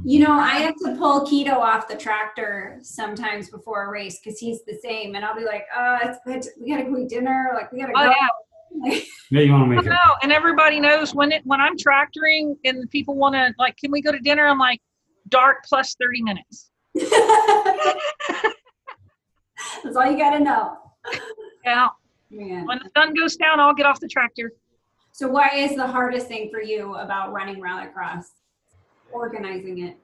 You 0.04 0.20
know, 0.26 0.32
I 0.32 0.56
have 0.56 0.76
to 0.84 0.96
pull 0.98 1.28
Keto 1.28 1.54
off 1.58 1.88
the 1.88 1.96
tractor 1.96 2.80
sometimes 2.82 3.50
before 3.50 3.86
a 3.86 3.90
race 3.92 4.20
because 4.20 4.40
he's 4.40 4.64
the 4.66 4.78
same, 4.82 5.14
and 5.16 5.24
I'll 5.24 5.36
be 5.36 5.46
like, 5.46 5.66
"Oh, 5.78 6.00
it's 6.02 6.18
good. 6.26 6.44
We 6.60 6.72
gotta 6.72 6.90
go 6.90 6.98
eat 6.98 7.10
dinner. 7.10 7.52
Like, 7.54 7.72
we 7.72 7.80
gotta 7.82 7.94
Oh 7.96 8.04
go." 8.04 8.10
yeah. 8.10 8.28
Like, 8.78 9.04
Yeah, 9.32 9.42
you 9.42 9.52
want 9.52 9.64
to 9.66 9.68
make 9.76 9.86
it. 9.86 9.90
know, 9.90 10.16
and 10.24 10.32
everybody 10.32 10.80
knows 10.80 11.14
when 11.14 11.32
it 11.32 11.42
when 11.46 11.62
I'm 11.62 11.78
tractoring 11.78 12.56
and 12.66 12.90
people 12.90 13.16
want 13.16 13.36
to 13.36 13.54
like, 13.60 13.78
can 13.78 13.92
we 13.92 14.02
go 14.02 14.12
to 14.12 14.20
dinner? 14.20 14.48
I'm 14.48 14.58
like, 14.60 14.82
dark 15.30 15.58
plus 15.68 15.96
30 16.02 16.24
minutes. 16.24 16.72
That's 19.84 19.96
all 19.96 20.10
you 20.10 20.18
gotta 20.18 20.40
know. 20.40 20.78
Yeah. 21.66 21.88
Man. 22.32 22.66
When 22.68 22.80
the 22.80 22.90
sun 22.96 23.14
goes 23.14 23.36
down, 23.36 23.60
I'll 23.60 23.74
get 23.74 23.86
off 23.86 24.00
the 24.00 24.08
tractor. 24.08 24.52
So, 25.12 25.28
what 25.28 25.54
is 25.54 25.76
the 25.76 25.86
hardest 25.88 26.28
thing 26.28 26.50
for 26.52 26.62
you 26.62 26.96
about 26.96 27.34
running 27.34 27.60
rallycross? 27.60 28.26
Organizing 29.12 29.84
it. 29.86 29.98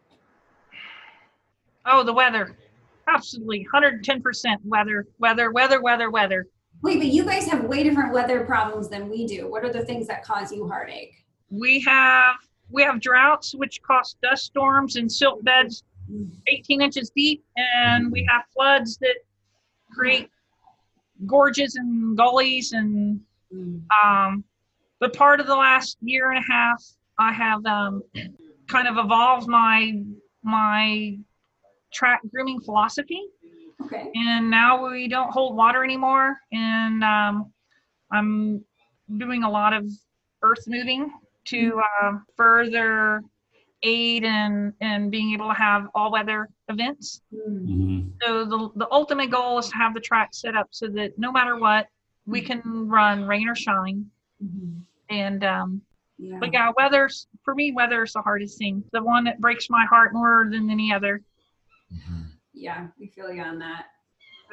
Oh, 1.85 2.03
the 2.03 2.13
weather. 2.13 2.57
Absolutely, 3.07 3.67
110% 3.71 4.57
weather, 4.65 5.05
weather, 5.19 5.51
weather, 5.51 5.79
weather, 5.81 6.09
weather. 6.09 6.47
Wait, 6.85 6.99
but 6.99 7.07
you 7.07 7.25
guys 7.25 7.47
have 7.47 7.63
way 7.63 7.81
different 7.81 8.13
weather 8.13 8.45
problems 8.45 8.89
than 8.89 9.09
we 9.09 9.25
do. 9.25 9.49
What 9.49 9.65
are 9.65 9.73
the 9.73 9.83
things 9.83 10.05
that 10.05 10.23
cause 10.23 10.51
you 10.51 10.67
heartache? 10.67 11.25
We 11.49 11.81
have 11.81 12.35
we 12.69 12.83
have 12.83 12.99
droughts, 13.01 13.55
which 13.55 13.81
cause 13.81 14.15
dust 14.21 14.45
storms 14.45 14.95
and 14.95 15.11
silt 15.11 15.43
beds 15.43 15.83
18 16.47 16.83
inches 16.83 17.09
deep, 17.15 17.43
and 17.55 18.11
we 18.11 18.23
have 18.29 18.43
floods 18.53 18.97
that 18.97 19.15
create 19.91 20.29
gorges 21.25 21.75
and 21.75 22.15
gullies 22.15 22.71
and 22.73 23.19
Mm. 23.53 23.81
um, 24.03 24.43
but 24.99 25.13
part 25.13 25.39
of 25.39 25.45
the 25.45 25.55
last 25.55 25.97
year 26.01 26.31
and 26.31 26.43
a 26.43 26.51
half 26.51 26.83
I 27.19 27.31
have 27.31 27.65
um, 27.65 28.01
kind 28.67 28.87
of 28.87 28.97
evolved 28.97 29.47
my 29.47 30.01
my 30.43 31.17
track 31.93 32.21
grooming 32.31 32.59
philosophy, 32.59 33.21
Okay. 33.83 34.09
and 34.15 34.49
now 34.49 34.89
we 34.89 35.07
don't 35.07 35.31
hold 35.31 35.55
water 35.55 35.83
anymore. 35.83 36.37
And 36.51 37.03
um, 37.03 37.51
I'm 38.11 38.63
doing 39.17 39.43
a 39.43 39.49
lot 39.49 39.73
of 39.73 39.85
earth 40.41 40.63
moving 40.67 41.11
to 41.45 41.81
uh, 42.01 42.13
further 42.37 43.21
aid 43.83 44.23
in 44.23 44.73
in 44.81 45.09
being 45.09 45.33
able 45.33 45.49
to 45.49 45.53
have 45.53 45.87
all 45.93 46.11
weather 46.11 46.49
events. 46.69 47.21
Mm. 47.33 47.67
Mhm. 47.67 48.11
So 48.23 48.45
the 48.45 48.69
the 48.75 48.87
ultimate 48.91 49.29
goal 49.29 49.59
is 49.59 49.67
to 49.69 49.75
have 49.75 49.93
the 49.93 49.99
track 49.99 50.29
set 50.33 50.55
up 50.55 50.67
so 50.71 50.87
that 50.87 51.19
no 51.19 51.31
matter 51.31 51.57
what, 51.59 51.87
we 52.25 52.41
can 52.41 52.61
run 52.87 53.25
rain 53.25 53.47
or 53.49 53.55
shine. 53.55 54.09
Mhm. 54.43 54.81
And 55.09 55.43
um, 55.43 55.81
Yeah. 56.17 56.37
but 56.39 56.51
yeah, 56.53 56.71
weather's 56.77 57.27
for 57.43 57.53
me, 57.53 57.73
weather's 57.73 58.13
the 58.13 58.21
hardest 58.21 58.57
thing. 58.57 58.83
The 58.91 59.03
one 59.03 59.25
that 59.25 59.39
breaks 59.39 59.69
my 59.69 59.85
heart 59.85 60.13
more 60.13 60.47
than 60.49 60.69
any 60.71 60.91
other. 60.93 61.21
Yeah, 62.55 62.87
we 62.99 63.07
feel 63.07 63.31
you 63.31 63.41
on 63.41 63.59
that. 63.59 63.87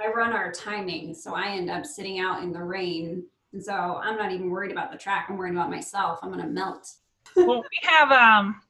I 0.02 0.10
run 0.10 0.32
our 0.32 0.50
timing, 0.50 1.14
so 1.14 1.34
I 1.34 1.48
end 1.48 1.70
up 1.70 1.86
sitting 1.86 2.18
out 2.18 2.42
in 2.42 2.52
the 2.52 2.62
rain. 2.62 3.24
And 3.52 3.62
so 3.62 3.72
I'm 3.72 4.16
not 4.16 4.32
even 4.32 4.50
worried 4.50 4.72
about 4.72 4.90
the 4.90 4.98
track. 4.98 5.26
I'm 5.28 5.36
worried 5.36 5.52
about 5.52 5.70
myself. 5.70 6.18
I'm 6.22 6.30
gonna 6.30 6.46
melt. 6.46 6.88
well, 7.36 7.58
we 7.62 7.88
have 7.88 8.10
um, 8.10 8.60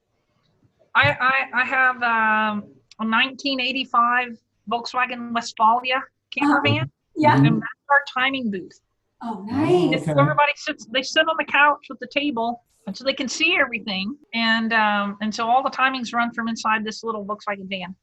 I 0.95 1.17
I, 1.21 1.61
I 1.63 1.65
have 1.65 1.97
um, 1.97 2.65
a 3.01 3.05
1985 3.07 4.39
Volkswagen 4.71 5.33
Westfalia 5.33 6.01
camper 6.37 6.59
Oh. 6.59 6.63
van, 6.65 6.91
Yeah. 7.17 7.37
and 7.37 7.61
that's 7.63 7.83
our 7.91 8.03
timing 8.13 8.51
booth. 8.51 8.81
Oh, 9.23 9.39
Oh, 9.39 9.45
nice. 9.45 10.05
So 10.05 10.11
Okay. 10.13 10.21
everybody 10.21 10.53
sits, 10.57 10.87
they 10.87 11.03
sit 11.03 11.29
on 11.29 11.37
the 11.39 11.45
couch 11.45 11.87
with 11.89 12.01
the 12.01 12.09
table, 12.09 12.65
and 12.89 12.97
so 12.97 13.05
they 13.05 13.13
can 13.15 13.29
see 13.29 13.57
everything. 13.57 14.17
And 14.35 14.73
um, 14.73 15.17
and 15.23 15.33
so 15.35 15.49
all 15.49 15.63
the 15.63 15.71
timings 15.71 16.13
run 16.13 16.33
from 16.33 16.49
inside 16.49 16.85
this 16.85 17.05
little 17.05 17.25
Volkswagen 17.25 17.69
van. 17.69 17.95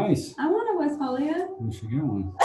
Nice. 0.00 0.34
I 0.38 0.48
want 0.48 0.68
a 0.70 0.78
Westfalia. 0.78 1.48
We 1.60 1.72
should 1.72 1.90
get 1.90 2.02
one. 2.02 2.32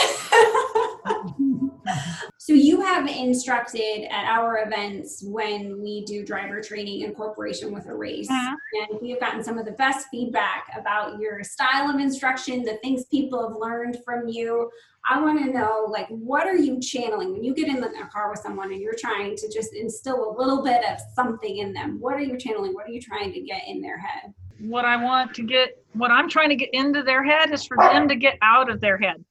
so 2.38 2.54
you 2.54 2.82
have 2.82 3.08
instructed 3.08 4.08
at 4.12 4.26
our 4.26 4.64
events 4.66 5.24
when 5.26 5.82
we 5.82 6.06
do 6.06 6.24
driver 6.26 6.62
training 6.62 7.02
in 7.02 7.14
cooperation 7.14 7.74
with 7.74 7.88
a 7.88 7.96
race 7.96 8.30
Mhm. 8.30 8.54
and 8.90 9.02
we 9.02 9.10
have 9.10 9.20
gotten 9.20 9.44
some 9.44 9.58
of 9.58 9.66
the 9.66 9.72
best 9.72 10.08
feedback 10.10 10.68
about 10.78 11.20
your 11.20 11.44
style 11.44 11.90
of 11.90 12.00
instruction 12.00 12.64
the 12.64 12.78
things 12.84 13.06
people 13.06 13.42
have 13.48 13.58
learned 13.58 13.98
from 14.06 14.28
you 14.28 14.70
i 15.10 15.20
want 15.20 15.40
to 15.44 15.52
know 15.52 15.88
like 15.90 16.08
what 16.10 16.46
are 16.46 16.56
you 16.56 16.80
channeling 16.80 17.34
when 17.34 17.44
you 17.44 17.54
get 17.54 17.68
in 17.68 17.84
a 17.84 18.08
car 18.10 18.30
with 18.30 18.40
someone 18.40 18.72
and 18.72 18.82
you're 18.82 18.94
trying 18.98 19.36
to 19.36 19.52
just 19.52 19.74
instill 19.74 20.30
a 20.30 20.38
little 20.40 20.64
bit 20.64 20.84
of 20.86 21.00
something 21.16 21.58
in 21.58 21.74
them 21.74 22.00
what 22.00 22.14
are 22.14 22.22
you 22.22 22.38
channeling 22.38 22.74
what 22.74 22.86
are 22.86 22.92
you 22.92 23.02
trying 23.02 23.34
to 23.34 23.42
get 23.42 23.64
in 23.68 23.82
their 23.82 23.98
head 23.98 24.34
What 24.62 24.86
I 24.86 24.96
want 24.96 25.34
to 25.36 25.44
get, 25.44 25.84
what 25.94 26.12
I'm 26.12 26.30
trying 26.30 26.50
to 26.50 26.56
get 26.56 26.70
into 26.74 27.04
their 27.04 27.24
head 27.24 27.52
is 27.52 27.66
for 27.66 27.78
them 27.78 28.08
to 28.08 28.16
get 28.16 28.38
out 28.42 28.70
of 28.70 28.80
their 28.80 28.98
head. 28.98 29.24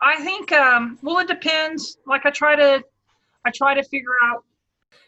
I 0.00 0.22
think, 0.22 0.52
um, 0.52 0.98
well, 1.02 1.18
it 1.18 1.28
depends. 1.28 1.98
Like 2.06 2.26
I 2.26 2.30
try 2.30 2.56
to, 2.56 2.82
I 3.44 3.50
try 3.50 3.74
to 3.74 3.82
figure 3.84 4.14
out. 4.22 4.44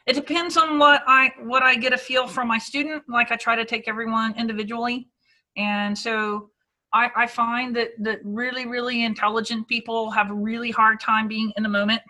It 0.06 0.14
depends 0.14 0.56
on 0.56 0.78
what 0.78 1.02
I 1.06 1.32
what 1.42 1.62
I 1.62 1.74
get 1.74 1.92
a 1.92 1.98
feel 1.98 2.28
from 2.28 2.46
my 2.48 2.58
student. 2.58 3.02
Like 3.08 3.32
I 3.32 3.36
try 3.36 3.56
to 3.56 3.64
take 3.64 3.88
everyone 3.88 4.34
individually, 4.38 5.08
and 5.56 5.98
so 5.98 6.50
I, 6.92 7.10
I 7.16 7.26
find 7.26 7.74
that 7.76 7.90
that 8.00 8.20
really 8.22 8.66
really 8.66 9.04
intelligent 9.04 9.66
people 9.66 10.10
have 10.10 10.30
a 10.30 10.34
really 10.34 10.70
hard 10.70 11.00
time 11.00 11.26
being 11.26 11.52
in 11.56 11.62
the 11.62 11.68
moment. 11.68 12.00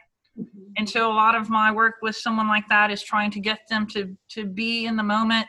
and 0.76 0.88
so 0.88 1.10
a 1.10 1.14
lot 1.14 1.34
of 1.34 1.48
my 1.48 1.72
work 1.72 1.96
with 2.02 2.14
someone 2.14 2.48
like 2.48 2.68
that 2.68 2.90
is 2.90 3.02
trying 3.02 3.30
to 3.30 3.40
get 3.40 3.60
them 3.70 3.86
to 3.88 4.14
to 4.28 4.44
be 4.44 4.84
in 4.84 4.96
the 4.96 5.02
moment 5.02 5.46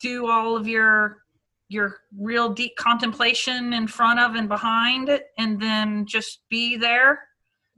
do 0.00 0.28
all 0.28 0.56
of 0.56 0.66
your 0.66 1.18
your 1.70 1.98
real 2.18 2.48
deep 2.48 2.74
contemplation 2.76 3.74
in 3.74 3.86
front 3.86 4.18
of 4.18 4.34
and 4.34 4.48
behind 4.48 5.08
it 5.08 5.26
and 5.36 5.60
then 5.60 6.06
just 6.06 6.40
be 6.48 6.76
there 6.76 7.20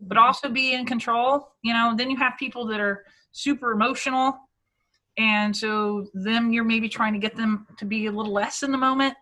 but 0.00 0.16
mm-hmm. 0.16 0.26
also 0.26 0.48
be 0.48 0.74
in 0.74 0.87
control 0.87 1.52
you 1.62 1.72
know 1.72 1.94
then 1.96 2.11
you 2.11 2.16
have 2.16 2.35
people 2.38 2.66
that 2.66 2.80
are 2.80 3.04
super 3.33 3.72
emotional. 3.72 4.38
And 5.18 5.56
so 5.56 6.06
then 6.14 6.52
you're 6.52 6.64
maybe 6.64 6.88
trying 6.88 7.12
to 7.12 7.18
get 7.18 7.37
them 7.37 7.66
to 7.78 7.85
be 7.85 8.06
a 8.06 8.12
little 8.12 8.33
less 8.33 8.62
in 8.62 8.72
the 8.72 8.78
moment. 8.78 9.14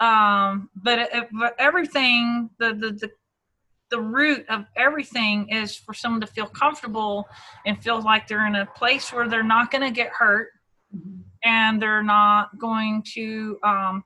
Um 0.00 0.70
but, 0.74 0.98
it, 0.98 1.28
but 1.38 1.54
everything 1.58 2.50
the, 2.58 2.74
the 2.74 2.92
the 2.92 3.10
the 3.90 4.00
root 4.00 4.46
of 4.48 4.64
everything 4.74 5.50
is 5.50 5.76
for 5.76 5.92
someone 5.92 6.22
to 6.22 6.26
feel 6.26 6.46
comfortable 6.46 7.28
and 7.66 7.80
feel 7.82 8.00
like 8.00 8.26
they're 8.26 8.46
in 8.46 8.54
a 8.54 8.64
place 8.64 9.12
where 9.12 9.28
they're 9.28 9.42
not 9.42 9.70
going 9.70 9.82
to 9.82 9.90
get 9.90 10.08
hurt 10.08 10.48
mm-hmm. 10.96 11.20
And 11.44 11.80
they're 11.80 12.02
not 12.02 12.58
going 12.58 13.02
to 13.14 13.58
um, 13.62 14.04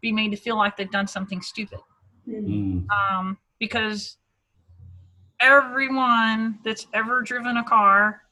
be 0.00 0.12
made 0.12 0.30
to 0.30 0.36
feel 0.36 0.56
like 0.56 0.76
they've 0.76 0.90
done 0.90 1.06
something 1.06 1.40
stupid. 1.40 1.80
Mm. 2.28 2.86
um, 2.88 3.36
because 3.58 4.16
everyone 5.40 6.58
that's 6.64 6.86
ever 6.94 7.20
driven 7.20 7.58
a 7.58 7.64
car 7.64 8.22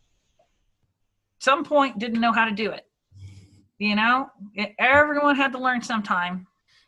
some 1.40 1.62
point 1.64 1.98
didn't 1.98 2.20
know 2.20 2.32
how 2.32 2.44
to 2.44 2.52
do 2.52 2.70
it. 2.70 2.86
You 3.78 3.96
know? 3.96 4.30
It- 4.54 4.74
everyone 4.78 5.36
had 5.36 5.52
to 5.52 5.58
learn 5.58 5.82
sometime. 5.82 6.46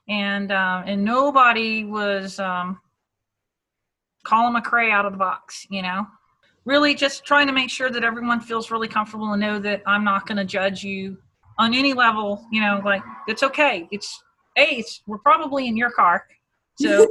And 0.09 0.53
um, 0.53 0.85
and 0.87 1.05
nobody 1.05 1.85
was 1.85 2.39
um, 2.39 2.79
Colin 4.25 4.55
McRae 4.55 4.91
out 4.93 5.05
of 5.05 5.13
the 5.13 5.19
box 5.19 5.67
you 5.71 5.83
know? 5.83 6.07
Really 6.65 6.95
just 6.95 7.25
trying 7.27 7.47
to 7.49 7.53
make 7.53 7.69
sure 7.69 7.91
that 7.91 8.05
everyone 8.05 8.41
feels 8.41 8.71
really 8.71 8.89
comfortable 8.89 9.33
and 9.33 9.41
know 9.41 9.59
that 9.59 9.83
i'm 9.87 10.05
not 10.05 10.27
going 10.27 10.39
to 10.39 10.45
judge 10.45 10.83
you 10.83 11.19
on 11.59 11.75
any 11.75 11.93
level 11.93 12.45
you 12.51 12.61
know 12.61 12.81
like 12.85 13.03
it's 13.29 13.43
okay. 13.43 13.89
It's 13.91 14.23
hey 14.57 14.85
we're 15.07 15.19
probably 15.19 15.69
in 15.69 15.77
your 15.77 15.91
car. 15.91 16.27
So 16.77 17.11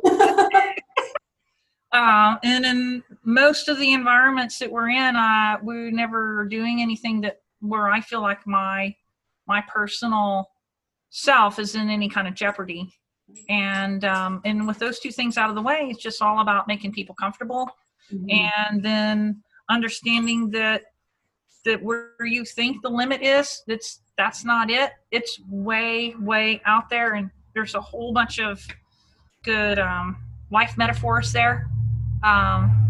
um, 1.91 2.39
and 2.43 2.65
in 2.65 3.03
most 3.23 3.69
of 3.69 3.79
the 3.79 3.93
environments 3.93 4.59
that 4.59 4.71
we're 4.71 4.89
in, 4.89 5.15
uh, 5.15 5.57
we're 5.61 5.91
never 5.91 6.45
doing 6.45 6.81
anything 6.81 7.21
that 7.21 7.41
where 7.61 7.89
I 7.89 8.01
feel 8.01 8.21
like 8.21 8.45
my 8.45 8.95
my 9.47 9.61
personal 9.67 10.49
self 11.09 11.59
is 11.59 11.75
in 11.75 11.89
any 11.89 12.09
kind 12.09 12.27
of 12.27 12.33
jeopardy. 12.33 12.93
And 13.49 14.03
um, 14.03 14.41
and 14.45 14.67
with 14.67 14.79
those 14.79 14.99
two 14.99 15.11
things 15.11 15.37
out 15.37 15.49
of 15.49 15.55
the 15.55 15.61
way, 15.61 15.87
it's 15.89 16.01
just 16.01 16.21
all 16.21 16.41
about 16.41 16.67
making 16.67 16.91
people 16.91 17.15
comfortable 17.15 17.69
and 18.11 18.83
then 18.83 19.41
understanding 19.69 20.49
that 20.51 20.83
that 21.65 21.81
where 21.81 22.11
you 22.25 22.43
think 22.43 22.81
the 22.81 22.89
limit 22.89 23.21
is, 23.21 23.63
that's 23.67 24.01
that's 24.17 24.45
not 24.45 24.69
it. 24.69 24.91
It's 25.11 25.39
way 25.49 26.15
way 26.19 26.61
out 26.65 26.89
there, 26.89 27.13
and 27.13 27.29
there's 27.53 27.75
a 27.75 27.81
whole 27.81 28.13
bunch 28.13 28.39
of 28.39 28.65
good 29.43 29.79
um, 29.79 30.17
life 30.51 30.77
metaphors 30.77 31.31
there. 31.31 31.69
Um, 32.23 32.83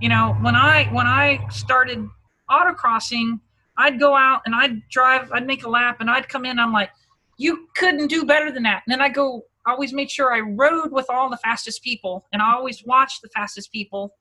you 0.00 0.08
know 0.08 0.36
when 0.40 0.54
i 0.54 0.84
when 0.92 1.06
i 1.06 1.38
started 1.48 2.06
autocrossing 2.50 3.40
i'd 3.78 3.98
go 3.98 4.14
out 4.14 4.42
and 4.44 4.54
i'd 4.54 4.86
drive 4.88 5.30
i'd 5.32 5.46
make 5.46 5.64
a 5.64 5.68
lap 5.68 5.98
and 6.00 6.10
i'd 6.10 6.28
come 6.28 6.44
in 6.44 6.58
i'm 6.58 6.72
like 6.72 6.90
you 7.38 7.68
couldn't 7.76 8.06
do 8.06 8.24
better 8.24 8.50
than 8.50 8.62
that. 8.62 8.82
And 8.86 8.92
then 8.92 9.00
i 9.00 9.08
go 9.08 9.42
always 9.66 9.92
made 9.92 10.10
sure 10.10 10.32
i 10.32 10.40
rode 10.40 10.92
with 10.92 11.06
all 11.10 11.28
the 11.28 11.36
fastest 11.38 11.82
people 11.82 12.24
and 12.32 12.40
i 12.40 12.54
always 12.54 12.84
watched 12.84 13.22
the 13.22 13.28
fastest 13.28 13.72
people. 13.72 14.14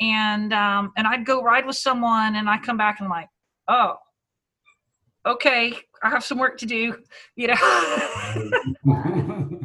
And 0.00 0.52
um, 0.52 0.92
and 0.96 1.06
i'd 1.06 1.24
go 1.24 1.42
ride 1.42 1.66
with 1.66 1.76
someone 1.76 2.36
and 2.36 2.48
i 2.50 2.58
come 2.58 2.76
back 2.76 2.98
and 2.98 3.06
I'm 3.06 3.10
like 3.10 3.28
oh 3.68 3.96
okay 5.24 5.72
i 6.02 6.08
have 6.10 6.24
some 6.24 6.38
work 6.38 6.56
to 6.58 6.66
do 6.66 6.96
you 7.36 7.48
know 7.48 7.54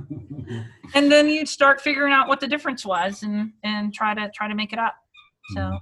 and 0.94 1.12
then 1.12 1.30
you'd 1.30 1.48
start 1.50 1.82
figuring 1.82 2.14
out 2.14 2.28
what 2.28 2.40
the 2.40 2.48
difference 2.48 2.86
was 2.86 3.24
and 3.24 3.52
and 3.64 3.94
try 3.94 4.14
to 4.14 4.30
try 4.36 4.48
to 4.48 4.56
make 4.56 4.74
it 4.74 4.80
up 4.80 4.96
so 5.54 5.78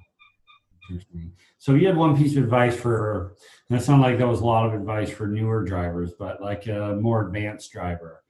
Interesting. 0.89 1.31
So 1.59 1.75
you 1.75 1.85
had 1.85 1.95
one 1.95 2.17
piece 2.17 2.35
of 2.35 2.43
advice 2.43 2.75
for, 2.75 3.35
it 3.69 3.79
sounded 3.81 4.03
like 4.03 4.17
that 4.17 4.27
was 4.27 4.41
a 4.41 4.45
lot 4.45 4.65
of 4.65 4.73
advice 4.73 5.12
for 5.12 5.27
newer 5.27 5.63
drivers, 5.63 6.13
but 6.17 6.41
like 6.41 6.65
a 6.65 6.97
more 6.99 7.27
advanced 7.27 7.71
driver. 7.71 8.23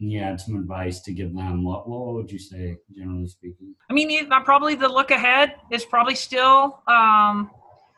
And 0.00 0.10
you 0.10 0.20
had 0.20 0.40
some 0.40 0.56
advice 0.56 1.00
to 1.02 1.12
give 1.12 1.34
them. 1.34 1.62
What, 1.62 1.86
what 1.86 2.14
would 2.14 2.30
you 2.32 2.38
say, 2.38 2.78
generally 2.96 3.26
speaking? 3.28 3.74
i 3.90 3.92
mean 3.92 4.08
you- 4.08 4.26
probably 4.44 4.74
the 4.74 4.88
look 4.88 5.10
ahead 5.10 5.56
is 5.70 5.84
probably 5.84 6.14
still 6.14 6.82
um 6.88 7.50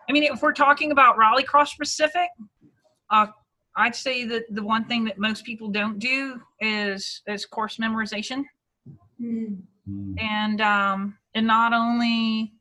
i 0.09 0.13
mean 0.13 0.25
if 0.25 0.43
we're 0.43 0.53
talking 0.53 0.91
about 0.91 1.17
rallycross 1.17 1.69
specific 1.69 2.29
uh 3.11 3.27
i'd 3.79 3.97
say 3.97 4.25
that 4.25 4.45
the 4.51 4.63
one 4.63 4.85
thing 4.85 5.05
that 5.05 5.19
most 5.19 5.45
people 5.45 5.69
don't 5.69 5.99
do 5.99 6.41
is 6.61 7.23
is 7.27 7.47
course 7.47 7.77
memorization 7.79 8.45
Mm. 9.21 9.63
And 10.21 10.61
um 10.61 11.19
and 11.35 11.47
not 11.47 11.73
only 11.73 12.53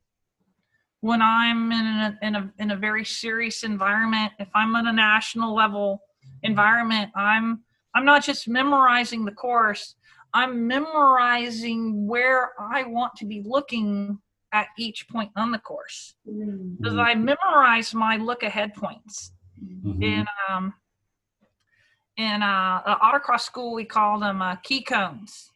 when 1.01 1.21
i'm 1.21 1.71
in 1.71 1.85
a 1.85 2.19
in 2.21 2.35
a 2.35 2.51
in 2.59 2.71
a 2.71 2.75
very 2.75 3.05
serious 3.05 3.63
environment 3.63 4.33
if 4.39 4.47
i'm 4.55 4.75
in 4.75 4.87
a 4.87 4.93
national 4.93 5.53
level 5.53 6.01
environment 6.43 7.11
i'm 7.15 7.61
i'm 7.95 8.05
not 8.05 8.23
just 8.23 8.47
memorizing 8.47 9.23
the 9.25 9.31
course 9.31 9.95
i'm 10.33 10.65
memorizing 10.67 12.07
where 12.07 12.51
i 12.59 12.83
want 12.83 13.13
to 13.15 13.25
be 13.25 13.43
looking 13.45 14.17
at 14.53 14.67
each 14.77 15.07
point 15.09 15.31
on 15.35 15.51
the 15.51 15.59
course 15.59 16.15
Mm. 16.27 16.77
because 16.77 16.97
i 16.97 17.13
memorize 17.13 17.93
my 17.93 18.17
look 18.17 18.41
ahead 18.43 18.73
points 18.73 19.31
Mhm. 19.63 20.03
and 20.03 20.27
um 20.49 20.73
in 22.17 22.41
uh, 22.41 22.81
the 22.85 22.95
autocross 22.95 23.41
school, 23.41 23.73
we 23.73 23.85
call 23.85 24.19
them 24.19 24.41
uh, 24.41 24.55
key 24.57 24.81
cones. 24.81 25.51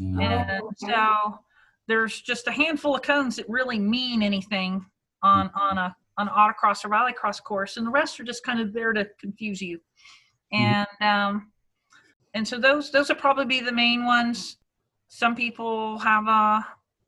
Mm. 0.00 0.22
And 0.22 0.62
Oh, 0.62 0.70
so 0.76 1.38
there's 1.86 2.20
just 2.20 2.48
a 2.48 2.52
handful 2.52 2.96
of 2.96 3.02
cones 3.02 3.36
that 3.36 3.48
really 3.48 3.78
mean 3.78 4.22
anything 4.22 4.84
on 5.22 5.50
on 5.54 5.78
a 5.78 5.96
on 6.16 6.28
an 6.28 6.34
autocross 6.34 6.84
or 6.84 6.88
rallycross 6.88 7.42
course, 7.42 7.76
and 7.76 7.86
the 7.86 7.90
rest 7.90 8.18
are 8.20 8.24
just 8.24 8.44
kind 8.44 8.60
of 8.60 8.72
there 8.72 8.92
to 8.92 9.08
confuse 9.20 9.60
you. 9.60 9.80
And 10.52 10.86
um, 11.00 11.52
and 12.34 12.46
so 12.46 12.58
those 12.58 12.90
those 12.90 13.08
would 13.08 13.18
probably 13.18 13.46
be 13.46 13.60
the 13.60 13.72
main 13.72 14.04
ones. 14.04 14.56
Some 15.08 15.36
people 15.36 15.98
have 15.98 16.26
a 16.26 16.66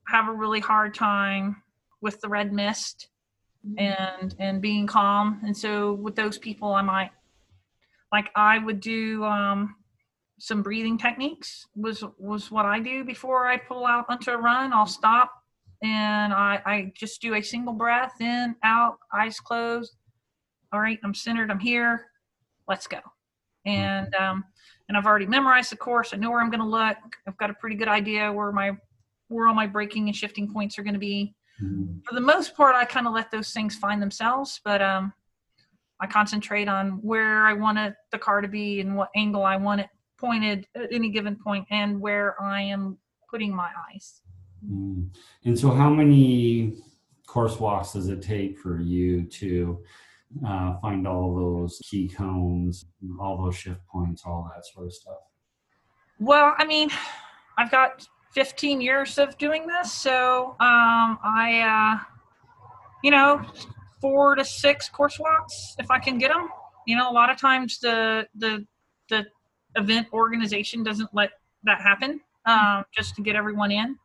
have 0.09 0.29
a 0.29 0.33
really 0.33 0.61
hard 0.61 0.95
time 0.95 1.63
with 2.01 2.21
the 2.21 2.29
red 2.29 2.53
mist 2.53 3.09
and 3.79 4.35
and 4.39 4.63
being 4.63 4.87
calm 4.87 5.41
and 5.45 5.57
so 5.57 5.95
with 5.95 6.15
those 6.15 6.39
people 6.39 6.73
i 6.73 6.83
might 6.83 7.11
like 8.17 8.31
i 8.35 8.57
would 8.57 8.81
do 8.81 9.23
um 9.25 9.77
some 10.39 10.63
breathing 10.63 10.97
techniques 10.97 11.67
was 11.75 12.03
was 12.19 12.51
what 12.51 12.65
i 12.65 12.81
do 12.81 13.05
before 13.05 13.47
i 13.47 13.57
pull 13.59 13.85
out 13.85 14.07
onto 14.09 14.31
a 14.31 14.37
run. 14.37 14.73
I'll 14.73 14.87
stop 14.87 15.31
and 15.83 16.33
i 16.33 16.61
i 16.65 16.93
just 16.95 17.21
do 17.21 17.35
a 17.35 17.43
single 17.43 17.75
breath 17.75 18.17
in 18.21 18.57
out 18.63 18.97
eyes 19.13 19.39
closed. 19.39 19.97
All 20.73 20.81
right 20.81 20.99
i'm 21.05 21.15
centered 21.15 21.51
i'm 21.51 21.59
here. 21.59 22.07
Let's 22.69 22.87
go. 22.87 23.01
And 23.67 24.15
um 24.15 24.45
and 24.89 24.97
i've 24.97 25.07
already 25.07 25.27
memorized 25.27 25.71
the 25.73 25.77
course. 25.77 26.15
I 26.15 26.17
know 26.17 26.31
where 26.31 26.41
i'm 26.41 26.51
going 26.51 26.67
to 26.69 26.75
look. 26.81 26.97
I've 27.27 27.37
got 27.37 27.51
a 27.51 27.55
pretty 27.61 27.77
good 27.77 27.89
idea 28.01 28.33
where 28.33 28.53
my 28.53 28.73
where 29.29 29.47
all 29.49 29.55
my 29.55 29.67
braking 29.67 30.09
and 30.09 30.17
shifting 30.17 30.51
points 30.51 30.79
are 30.79 30.83
going 30.83 31.01
to 31.01 31.07
be. 31.13 31.35
Mm. 31.63 32.05
for 32.05 32.15
the 32.15 32.27
most 32.33 32.55
part 32.55 32.75
i 32.77 32.85
kind 32.85 33.07
of 33.07 33.15
let 33.15 33.31
those 33.31 33.51
things 33.57 33.75
find 33.77 33.99
themselves 34.03 34.61
but 34.63 34.83
um 34.83 35.05
i 36.01 36.07
concentrate 36.07 36.69
on 36.69 36.93
where 37.03 37.47
i 37.47 37.53
want 37.53 37.79
it, 37.79 37.95
the 38.11 38.19
car 38.19 38.41
to 38.41 38.49
be 38.49 38.81
and 38.81 38.97
what 38.97 39.09
angle 39.17 39.45
i 39.45 39.57
want 39.57 39.81
it 39.81 39.89
pointed 40.19 40.67
at 40.75 40.93
any 40.93 41.11
given 41.11 41.37
point 41.37 41.67
and 41.71 42.01
where 42.01 42.41
i 42.43 42.61
am 42.61 42.97
putting 43.31 43.55
my 43.55 43.71
eyes 43.91 44.23
Mm. 44.67 45.11
And 45.45 45.57
so, 45.57 45.71
how 45.71 45.91
many 45.91 46.83
course 47.27 47.61
walks 47.61 47.93
does 47.93 48.09
it 48.09 48.23
take 48.23 48.59
for 48.59 48.81
you 48.81 49.23
to 49.25 49.79
uh, 50.45 50.79
find 50.81 51.07
all 51.07 51.37
those 51.37 51.79
key 51.85 52.09
cones, 52.09 52.87
all 53.21 53.37
those 53.45 53.55
shift 53.55 53.87
points, 53.87 54.23
all 54.25 54.51
that 54.55 54.65
sort 54.65 54.87
of 54.87 54.95
stuff? 54.95 55.19
well 56.19 56.55
i 56.59 56.65
mean 56.65 56.89
i've 57.59 57.71
got 57.71 58.07
15 58.33 58.81
years 58.81 59.19
of 59.19 59.37
doing 59.39 59.67
this 59.67 59.93
so 59.93 60.57
um 60.61 61.19
i 61.23 61.61
uh 61.61 62.05
you 63.03 63.11
know 63.11 63.45
four 64.07 64.35
to 64.35 64.45
six 64.45 64.89
course 64.89 65.19
walks 65.19 65.75
if 65.79 65.91
i 65.91 65.99
can 65.99 66.19
get 66.19 66.31
them 66.33 66.49
you 66.87 66.97
know 66.97 67.11
a 67.11 67.15
lot 67.21 67.31
of 67.31 67.37
times 67.37 67.79
the 67.81 68.27
the 68.37 68.65
the 69.09 69.25
event 69.77 70.07
organization 70.13 70.83
doesn't 70.83 71.11
let 71.13 71.31
that 71.65 71.81
happen 71.81 72.21
um, 72.47 72.85
just 72.93 73.15
to 73.17 73.23
get 73.23 73.35
everyone 73.37 73.71
in 73.71 73.99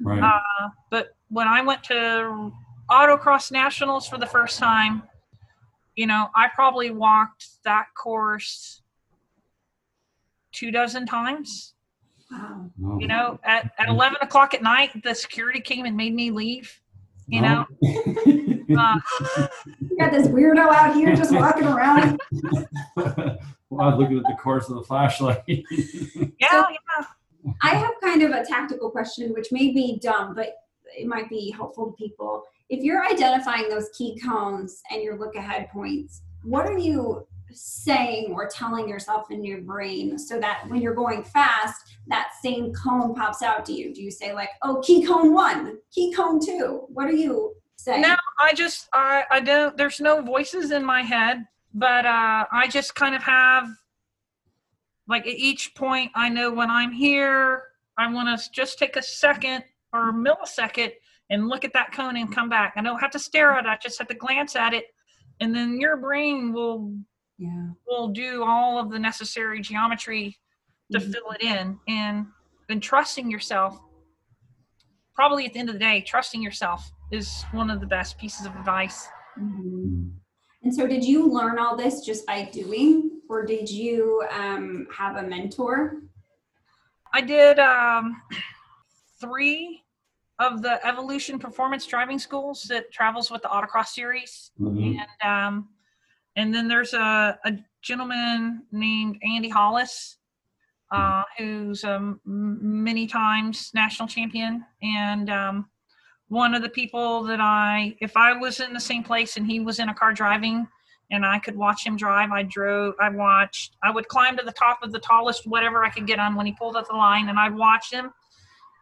Right. 0.00 0.22
Uh, 0.22 0.68
but 0.90 1.14
when 1.28 1.48
I 1.48 1.62
went 1.62 1.82
to 1.84 2.52
autocross 2.90 3.50
nationals 3.50 4.06
for 4.06 4.18
the 4.18 4.26
first 4.26 4.58
time, 4.58 5.02
you 5.96 6.06
know, 6.06 6.28
I 6.34 6.48
probably 6.54 6.90
walked 6.90 7.46
that 7.64 7.86
course 7.96 8.82
two 10.52 10.70
dozen 10.70 11.06
times. 11.06 11.74
Wow. 12.30 12.98
You 12.98 13.06
know, 13.06 13.38
at, 13.44 13.70
at 13.78 13.88
11 13.88 14.18
o'clock 14.20 14.54
at 14.54 14.62
night, 14.62 15.02
the 15.02 15.14
security 15.14 15.60
came 15.60 15.86
and 15.86 15.96
made 15.96 16.14
me 16.14 16.30
leave. 16.30 16.80
You 17.26 17.40
know, 17.40 17.64
No. 17.80 18.22
uh, 18.78 18.98
You 19.80 19.96
got 19.98 20.12
this 20.12 20.28
weirdo 20.28 20.58
out 20.58 20.94
here 20.94 21.14
just 21.14 21.32
walking 21.32 21.66
around. 21.66 22.20
well, 22.96 23.80
I 23.80 23.88
was 23.88 23.98
looking 23.98 24.18
at 24.18 24.24
the 24.24 24.36
course 24.40 24.68
of 24.68 24.76
the 24.76 24.82
flashlight. 24.82 25.42
yeah, 25.48 26.28
yeah. 26.40 27.04
I 27.62 27.70
have 27.70 27.92
kind 28.02 28.22
of 28.22 28.30
a 28.30 28.44
tactical 28.44 28.90
question, 28.90 29.32
which 29.32 29.52
may 29.52 29.72
be 29.72 29.98
dumb, 30.00 30.34
but 30.34 30.54
it 30.96 31.06
might 31.06 31.28
be 31.28 31.50
helpful 31.50 31.90
to 31.90 31.92
people. 31.92 32.44
If 32.70 32.82
you're 32.82 33.04
identifying 33.04 33.68
those 33.68 33.90
key 33.96 34.18
cones 34.24 34.80
and 34.90 35.02
your 35.02 35.18
look 35.18 35.34
ahead 35.34 35.68
points, 35.70 36.22
what 36.42 36.66
are 36.66 36.78
you 36.78 37.26
saying 37.56 38.32
or 38.32 38.48
telling 38.48 38.88
yourself 38.88 39.30
in 39.30 39.44
your 39.44 39.60
brain 39.60 40.18
so 40.18 40.40
that 40.40 40.64
when 40.68 40.80
you're 40.80 40.94
going 40.94 41.22
fast, 41.22 41.96
that 42.08 42.30
same 42.42 42.72
cone 42.72 43.14
pops 43.14 43.42
out 43.42 43.64
to 43.66 43.72
you? 43.72 43.94
Do 43.94 44.02
you 44.02 44.10
say, 44.10 44.32
like, 44.32 44.50
oh, 44.62 44.82
key 44.84 45.06
cone 45.06 45.32
one, 45.32 45.78
key 45.90 46.12
cone 46.12 46.44
two? 46.44 46.84
What 46.88 47.06
are 47.06 47.12
you 47.12 47.54
saying? 47.76 48.02
No, 48.02 48.16
I 48.40 48.52
just 48.54 48.88
I 48.92 49.24
I 49.30 49.40
don't. 49.40 49.76
There's 49.76 50.00
no 50.00 50.20
voices 50.22 50.70
in 50.70 50.84
my 50.84 51.02
head, 51.02 51.46
but 51.72 52.04
uh, 52.06 52.46
I 52.50 52.68
just 52.68 52.94
kind 52.94 53.14
of 53.14 53.22
have 53.22 53.68
like 55.06 55.22
at 55.26 55.34
each 55.36 55.74
point 55.74 56.10
I 56.14 56.28
know 56.28 56.52
when 56.52 56.70
I'm 56.70 56.92
here. 56.92 57.62
I 57.96 58.12
want 58.12 58.38
to 58.38 58.50
just 58.50 58.78
take 58.78 58.96
a 58.96 59.02
second 59.02 59.62
or 59.92 60.08
a 60.08 60.12
millisecond 60.12 60.92
and 61.30 61.48
look 61.48 61.64
at 61.64 61.72
that 61.74 61.92
cone 61.92 62.16
and 62.16 62.34
come 62.34 62.48
back. 62.48 62.74
I 62.76 62.82
don't 62.82 62.98
have 62.98 63.12
to 63.12 63.18
stare 63.18 63.52
at 63.52 63.66
it. 63.66 63.68
I 63.68 63.76
just 63.80 63.98
have 63.98 64.08
to 64.08 64.14
glance 64.14 64.56
at 64.56 64.74
it, 64.74 64.86
and 65.40 65.54
then 65.54 65.80
your 65.80 65.96
brain 65.96 66.52
will 66.52 66.92
Yeah. 67.38 67.68
will 67.86 68.08
do 68.08 68.44
all 68.44 68.78
of 68.78 68.90
the 68.90 68.98
necessary 68.98 69.60
geometry 69.60 70.38
to 70.92 70.98
Mhm. 70.98 71.12
fill 71.12 71.30
it 71.32 71.42
in 71.42 71.78
and 71.88 72.26
and 72.68 72.82
trusting 72.82 73.30
yourself 73.30 73.78
probably 75.14 75.44
at 75.44 75.52
the 75.52 75.58
end 75.58 75.68
of 75.68 75.74
the 75.74 75.78
day 75.80 76.00
trusting 76.00 76.40
yourself 76.42 76.90
is 77.10 77.44
one 77.52 77.70
of 77.70 77.80
the 77.80 77.86
best 77.86 78.18
pieces 78.18 78.46
of 78.46 78.54
advice 78.56 79.08
Mhm. 79.38 80.12
And 80.62 80.74
so, 80.74 80.86
did 80.86 81.04
you 81.04 81.26
learn 81.28 81.58
all 81.58 81.76
this 81.76 82.00
just 82.06 82.24
by 82.26 82.44
doing, 82.44 83.20
or 83.28 83.44
did 83.44 83.68
you 83.68 84.24
um, 84.30 84.86
have 84.96 85.16
a 85.16 85.22
mentor? 85.22 86.00
i 87.12 87.20
did 87.20 87.58
um, 87.60 88.20
three 89.20 89.82
of 90.40 90.62
the 90.62 90.84
evolution 90.86 91.38
performance 91.38 91.86
driving 91.86 92.18
schools 92.18 92.62
that 92.64 92.90
travels 92.92 93.30
with 93.30 93.40
the 93.42 93.48
autocross 93.48 93.88
series 93.88 94.50
Mhm. 94.60 94.98
and 95.00 95.30
um, 95.32 95.68
and 96.36 96.52
then 96.54 96.66
there's 96.66 96.92
a, 96.94 97.38
a 97.44 97.52
gentleman 97.82 98.66
named 98.72 99.18
Andy 99.22 99.48
Hollis, 99.48 100.16
uh, 100.90 101.22
who's 101.38 101.84
um, 101.84 102.20
many 102.24 103.06
times 103.06 103.70
national 103.74 104.08
champion, 104.08 104.64
and 104.82 105.30
um, 105.30 105.68
one 106.34 106.52
of 106.54 106.62
the 106.62 106.68
people 106.68 107.22
that 107.22 107.40
I, 107.40 107.96
if 108.00 108.16
I 108.16 108.36
was 108.36 108.58
in 108.58 108.74
the 108.74 108.80
same 108.80 109.04
place 109.04 109.36
and 109.36 109.46
he 109.46 109.60
was 109.60 109.78
in 109.78 109.88
a 109.88 109.94
car 109.94 110.12
driving, 110.12 110.66
and 111.10 111.24
I 111.24 111.38
could 111.38 111.54
watch 111.54 111.86
him 111.86 111.96
drive, 111.96 112.32
I 112.32 112.42
drove, 112.42 112.94
I 113.00 113.08
watched, 113.08 113.76
I 113.84 113.90
would 113.90 114.08
climb 114.08 114.36
to 114.36 114.44
the 114.44 114.52
top 114.52 114.80
of 114.82 114.90
the 114.90 114.98
tallest 114.98 115.46
whatever 115.46 115.84
I 115.84 115.90
could 115.90 116.06
get 116.06 116.18
on 116.18 116.34
when 116.34 116.44
he 116.44 116.52
pulled 116.52 116.76
up 116.76 116.88
the 116.88 116.96
line, 116.96 117.28
and 117.28 117.38
I'd 117.38 117.54
watch 117.54 117.92
him. 117.92 118.10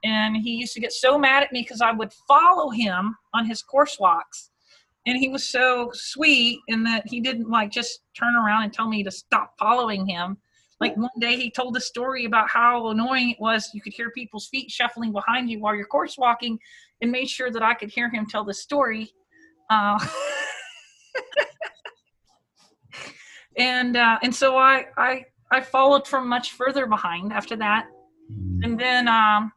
And 0.02 0.36
he 0.36 0.52
used 0.52 0.72
to 0.74 0.80
get 0.80 0.92
so 0.92 1.18
mad 1.18 1.42
at 1.42 1.52
me 1.52 1.62
because 1.62 1.82
I 1.82 1.92
would 1.92 2.12
follow 2.26 2.70
him 2.70 3.16
on 3.34 3.44
his 3.44 3.62
course 3.62 3.98
walks. 4.00 4.50
And 5.06 5.18
he 5.18 5.28
was 5.28 5.44
so 5.44 5.90
sweet 5.92 6.60
in 6.68 6.82
that 6.84 7.06
he 7.06 7.20
didn't 7.20 7.50
like 7.50 7.70
just 7.70 8.00
turn 8.18 8.34
around 8.34 8.62
and 8.62 8.72
tell 8.72 8.88
me 8.88 9.04
to 9.04 9.10
stop 9.10 9.54
following 9.58 10.06
him. 10.06 10.38
Like 10.80 10.96
one 10.96 11.10
day 11.20 11.36
he 11.36 11.50
told 11.50 11.76
a 11.76 11.80
story 11.80 12.24
about 12.24 12.48
how 12.48 12.88
annoying 12.88 13.30
it 13.30 13.40
was. 13.40 13.70
You 13.74 13.80
could 13.80 13.92
hear 13.92 14.10
people's 14.10 14.48
feet 14.48 14.70
shuffling 14.70 15.12
behind 15.12 15.50
you 15.50 15.60
while 15.60 15.76
you're 15.76 15.86
course 15.86 16.16
walking 16.18 16.58
and 17.02 17.10
made 17.12 17.28
sure 17.28 17.50
that 17.50 17.62
i 17.62 17.74
could 17.74 17.90
hear 17.90 18.08
him 18.08 18.24
tell 18.26 18.44
the 18.44 18.54
story 18.54 19.12
uh, 19.70 19.98
and 23.58 23.96
uh, 23.96 24.18
and 24.22 24.34
so 24.34 24.56
I, 24.56 24.86
I 24.96 25.24
i 25.50 25.60
followed 25.60 26.06
from 26.06 26.28
much 26.28 26.52
further 26.52 26.86
behind 26.86 27.32
after 27.32 27.56
that 27.56 27.86
Mhm. 28.30 28.64
and 28.64 28.80
then 28.80 29.08
um 29.08 29.52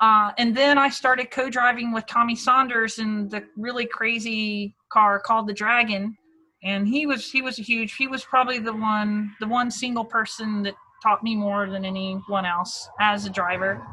uh, 0.00 0.32
and 0.38 0.56
then 0.56 0.76
I 0.76 0.88
started 0.88 1.30
co-driving 1.30 1.92
with 1.92 2.04
Tommy 2.06 2.34
Saunders 2.34 2.98
in 2.98 3.28
the 3.28 3.44
really 3.56 3.86
crazy 3.86 4.74
car 4.92 5.20
called 5.20 5.46
the 5.46 5.54
Dragon, 5.54 6.16
and 6.64 6.86
he 6.86 7.06
was 7.06 7.30
he 7.30 7.40
was 7.42 7.58
a 7.60 7.62
huge. 7.62 7.94
He 7.94 8.08
was 8.08 8.24
probably 8.24 8.58
the 8.58 8.72
one 8.72 9.34
the 9.40 9.46
one 9.46 9.70
single 9.70 10.04
person 10.04 10.64
that 10.64 10.74
taught 11.02 11.22
me 11.22 11.36
more 11.36 11.70
than 11.70 11.84
anyone 11.84 12.44
else 12.44 12.88
as 13.00 13.24
a 13.24 13.30
driver, 13.30 13.86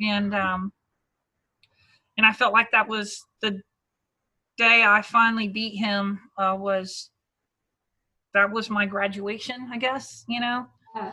and 0.00 0.34
um, 0.34 0.72
and 2.16 2.26
I 2.26 2.32
felt 2.32 2.52
like 2.52 2.70
that 2.72 2.88
was 2.88 3.24
the 3.42 3.60
day 4.56 4.84
I 4.84 5.02
finally 5.02 5.48
beat 5.48 5.76
him 5.76 6.20
uh, 6.38 6.56
was 6.58 7.10
that 8.34 8.50
was 8.50 8.70
my 8.70 8.86
graduation, 8.86 9.68
I 9.72 9.78
guess 9.78 10.24
you 10.28 10.40
know. 10.40 10.66
Yeah. 10.94 11.12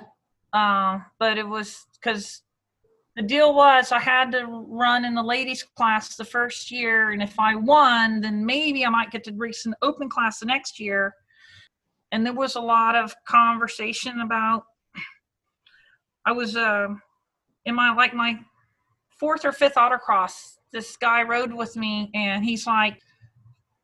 Um, 0.53 1.05
but 1.19 1.37
it 1.37 1.47
was 1.47 1.85
because 1.93 2.43
the 3.15 3.21
deal 3.21 3.53
was 3.53 3.91
I 3.91 3.99
had 3.99 4.31
to 4.31 4.45
run 4.67 5.05
in 5.05 5.13
the 5.13 5.23
ladies 5.23 5.63
class 5.77 6.15
the 6.15 6.25
first 6.25 6.71
year, 6.71 7.11
and 7.11 7.21
if 7.21 7.39
I 7.39 7.55
won, 7.55 8.21
then 8.21 8.45
maybe 8.45 8.85
I 8.85 8.89
might 8.89 9.11
get 9.11 9.23
to 9.25 9.33
race 9.33 9.65
in 9.65 9.75
open 9.81 10.09
class 10.09 10.39
the 10.39 10.45
next 10.45 10.79
year. 10.79 11.13
And 12.11 12.25
there 12.25 12.33
was 12.33 12.55
a 12.55 12.61
lot 12.61 12.95
of 12.95 13.13
conversation 13.27 14.21
about. 14.21 14.65
I 16.25 16.31
was 16.31 16.55
uh, 16.55 16.87
in 17.65 17.75
my 17.75 17.93
like 17.93 18.13
my 18.13 18.39
fourth 19.19 19.45
or 19.45 19.51
fifth 19.51 19.75
autocross. 19.75 20.57
This 20.73 20.97
guy 20.97 21.23
rode 21.23 21.53
with 21.53 21.77
me, 21.77 22.09
and 22.13 22.43
he's 22.43 22.67
like, 22.67 22.99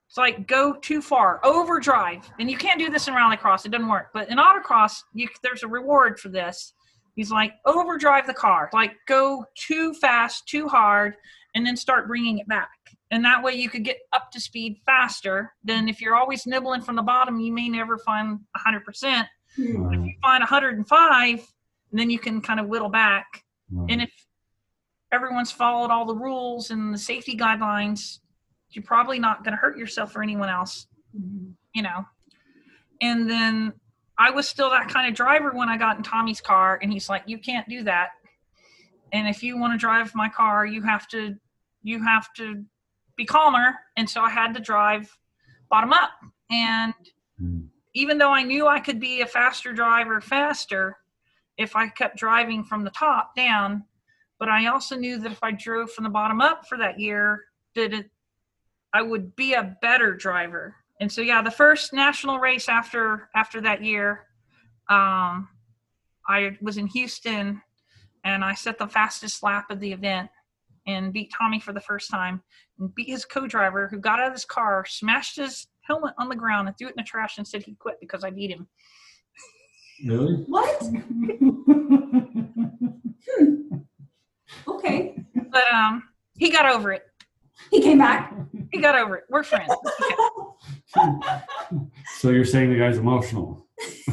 It's 0.07 0.17
like 0.17 0.47
go 0.47 0.73
too 0.73 1.01
far, 1.01 1.39
overdrive, 1.45 2.29
and 2.39 2.49
you 2.49 2.57
can't 2.57 2.79
do 2.79 2.89
this 2.89 3.07
in 3.07 3.13
rallycross. 3.13 3.65
It 3.65 3.69
doesn't 3.69 3.87
work. 3.87 4.07
But 4.13 4.29
in 4.29 4.37
autocross, 4.37 4.97
you, 5.13 5.29
there's 5.43 5.63
a 5.63 5.67
reward 5.67 6.19
for 6.19 6.29
this. 6.29 6.73
He's 7.15 7.31
like 7.31 7.53
overdrive 7.65 8.27
the 8.27 8.33
car, 8.33 8.69
like 8.73 8.93
go 9.07 9.45
too 9.55 9.93
fast, 9.93 10.47
too 10.47 10.67
hard, 10.67 11.15
and 11.55 11.65
then 11.65 11.77
start 11.77 12.07
bringing 12.07 12.39
it 12.39 12.47
back. 12.47 12.69
And 13.11 13.23
that 13.25 13.43
way 13.43 13.53
you 13.53 13.69
could 13.69 13.83
get 13.83 13.97
up 14.13 14.31
to 14.31 14.39
speed 14.39 14.77
faster 14.85 15.51
than 15.63 15.89
if 15.89 15.99
you're 15.99 16.15
always 16.15 16.45
nibbling 16.45 16.81
from 16.81 16.95
the 16.95 17.01
bottom, 17.01 17.39
you 17.39 17.51
may 17.51 17.69
never 17.69 17.97
find 17.97 18.39
100%. 18.65 19.25
Hmm. 19.55 19.93
If 19.93 20.05
you 20.05 20.13
find 20.21 20.41
105, 20.41 21.53
then 21.91 22.09
you 22.09 22.19
can 22.19 22.41
kind 22.41 22.59
of 22.59 22.67
whittle 22.67 22.89
back. 22.89 23.43
And 23.89 24.01
if 24.01 24.11
everyone's 25.11 25.51
followed 25.51 25.91
all 25.91 26.05
the 26.05 26.15
rules 26.15 26.71
and 26.71 26.93
the 26.93 26.97
safety 26.97 27.35
guidelines, 27.35 28.19
you're 28.71 28.83
probably 28.83 29.19
not 29.19 29.43
going 29.43 29.51
to 29.53 29.57
hurt 29.57 29.77
yourself 29.77 30.15
or 30.15 30.21
anyone 30.21 30.49
else, 30.49 30.87
Mhm. 31.17 31.55
you 31.73 31.81
know. 31.81 32.05
And 33.01 33.29
then 33.29 33.73
I 34.17 34.29
was 34.31 34.47
still 34.47 34.69
that 34.69 34.89
kind 34.89 35.07
of 35.07 35.15
driver 35.15 35.51
when 35.51 35.69
I 35.69 35.77
got 35.77 35.97
in 35.97 36.03
Tommy's 36.03 36.41
car, 36.41 36.77
and 36.81 36.91
he's 36.91 37.09
like, 37.09 37.23
"You 37.25 37.39
can't 37.39 37.67
do 37.69 37.83
that. 37.83 38.11
And 39.11 39.27
if 39.27 39.41
you 39.41 39.57
want 39.57 39.73
to 39.73 39.77
drive 39.77 40.13
my 40.13 40.29
car, 40.29 40.65
you 40.65 40.83
have 40.83 41.07
to, 41.09 41.39
you 41.81 42.03
have 42.03 42.31
to 42.33 42.65
be 43.15 43.25
calmer." 43.25 43.79
And 43.95 44.09
so 44.09 44.21
I 44.21 44.29
had 44.29 44.53
to 44.53 44.59
drive 44.59 45.17
bottom 45.69 45.93
up, 45.93 46.11
and 46.51 46.93
Mm. 47.41 47.69
even 47.93 48.17
though 48.17 48.33
I 48.33 48.43
knew 48.43 48.67
I 48.67 48.81
could 48.81 48.99
be 48.99 49.21
a 49.21 49.25
faster 49.25 49.71
driver 49.71 50.19
faster 50.19 50.99
if 51.57 51.75
I 51.75 51.87
kept 51.87 52.17
driving 52.17 52.63
from 52.63 52.83
the 52.83 52.89
top 52.91 53.35
down, 53.35 53.85
but 54.39 54.49
I 54.49 54.67
also 54.67 54.95
knew 54.95 55.19
that 55.19 55.31
if 55.31 55.43
I 55.43 55.51
drove 55.51 55.91
from 55.91 56.05
the 56.05 56.09
bottom 56.09 56.41
up 56.41 56.67
for 56.67 56.77
that 56.77 56.99
year, 56.99 57.43
that 57.75 57.93
it, 57.93 58.09
I 58.93 59.01
would 59.01 59.35
be 59.35 59.53
a 59.53 59.75
better 59.81 60.15
driver. 60.15 60.75
And 61.01 61.11
so 61.11 61.21
yeah, 61.21 61.41
the 61.41 61.51
first 61.51 61.93
national 61.93 62.39
race 62.39 62.69
after 62.69 63.29
after 63.35 63.61
that 63.61 63.83
year, 63.83 64.25
um, 64.89 65.49
I 66.27 66.57
was 66.61 66.77
in 66.77 66.87
Houston, 66.87 67.61
and 68.23 68.43
I 68.43 68.53
set 68.53 68.77
the 68.77 68.87
fastest 68.87 69.43
lap 69.43 69.69
of 69.69 69.79
the 69.79 69.91
event 69.91 70.29
and 70.87 71.13
beat 71.13 71.31
Tommy 71.37 71.59
for 71.59 71.73
the 71.73 71.81
first 71.81 72.09
time 72.09 72.41
and 72.79 72.93
beat 72.95 73.09
his 73.09 73.25
co-driver 73.25 73.87
who 73.89 73.99
got 73.99 74.19
out 74.19 74.27
of 74.27 74.33
his 74.33 74.45
car, 74.45 74.85
smashed 74.87 75.35
his 75.35 75.67
helmet 75.81 76.13
on 76.17 76.29
the 76.29 76.35
ground 76.35 76.67
and 76.67 76.77
threw 76.77 76.87
it 76.87 76.91
in 76.91 76.97
the 76.97 77.03
trash 77.03 77.37
and 77.37 77.47
said 77.47 77.63
he 77.63 77.75
quit 77.75 77.97
because 77.99 78.23
I 78.23 78.29
beat 78.29 78.51
him. 78.51 78.67
Really? 80.05 80.45
What? 80.47 80.81
Okay. 84.67 85.23
But 85.51 85.71
um, 85.73 86.03
he 86.37 86.49
got 86.49 86.65
over 86.65 86.91
it. 86.91 87.03
He 87.71 87.81
came 87.81 87.97
back. 87.97 88.33
He 88.71 88.79
got 88.79 88.95
over 88.95 89.17
it. 89.17 89.23
We're 89.29 89.43
friends. 89.43 89.71
Okay. 90.97 91.09
So 92.17 92.29
you're 92.29 92.45
saying 92.45 92.71
the 92.71 92.79
guy's 92.79 92.97
emotional? 92.97 93.67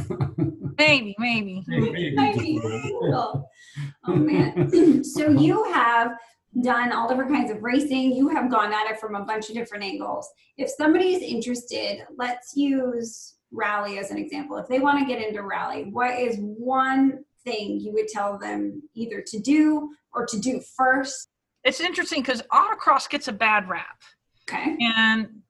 Maybe, 0.79 1.14
maybe. 1.18 1.64
Maybe. 1.66 2.61
Cool. 2.61 3.51
Oh 4.07 4.14
man. 4.14 5.05
so 5.05 5.29
you 5.29 5.64
have 5.72 6.12
done 6.62 6.92
all 6.92 7.09
different 7.09 7.31
kinds 7.31 7.51
of 7.51 7.62
racing. 7.62 8.14
You 8.14 8.29
have 8.29 8.51
gone 8.51 8.72
at 8.72 8.90
it 8.90 8.99
from 8.99 9.14
a 9.14 9.25
bunch 9.25 9.51
of 9.51 9.55
different 9.55 9.85
angles. 9.85 10.27
If 10.57 10.70
somebody 10.70 11.14
is 11.14 11.22
interested, 11.22 12.07
let's 12.16 12.57
use 12.57 13.35
rally 13.53 13.99
as 13.99 14.11
an 14.11 14.16
example. 14.16 14.57
If 14.57 14.68
they 14.68 14.79
want 14.79 14.99
to 15.01 15.05
get 15.05 15.22
into 15.22 15.42
rally, 15.42 15.85
what 15.90 16.18
is 16.18 16.38
one 16.38 17.25
thing 17.46 17.80
you 17.80 17.92
would 17.94 18.09
tell 18.09 18.37
them 18.38 18.82
either 18.94 19.22
to 19.26 19.38
do 19.38 19.94
or 20.12 20.26
to 20.26 20.38
do 20.38 20.61
first? 20.76 21.28
It's 21.64 21.80
interesting 21.80 22.20
because 22.20 22.42
autocross 22.52 23.09
gets 23.09 23.28
a 23.28 23.32
bad 23.32 23.68
rap, 23.68 24.02
Okay. 24.48 24.76
and 24.80 25.42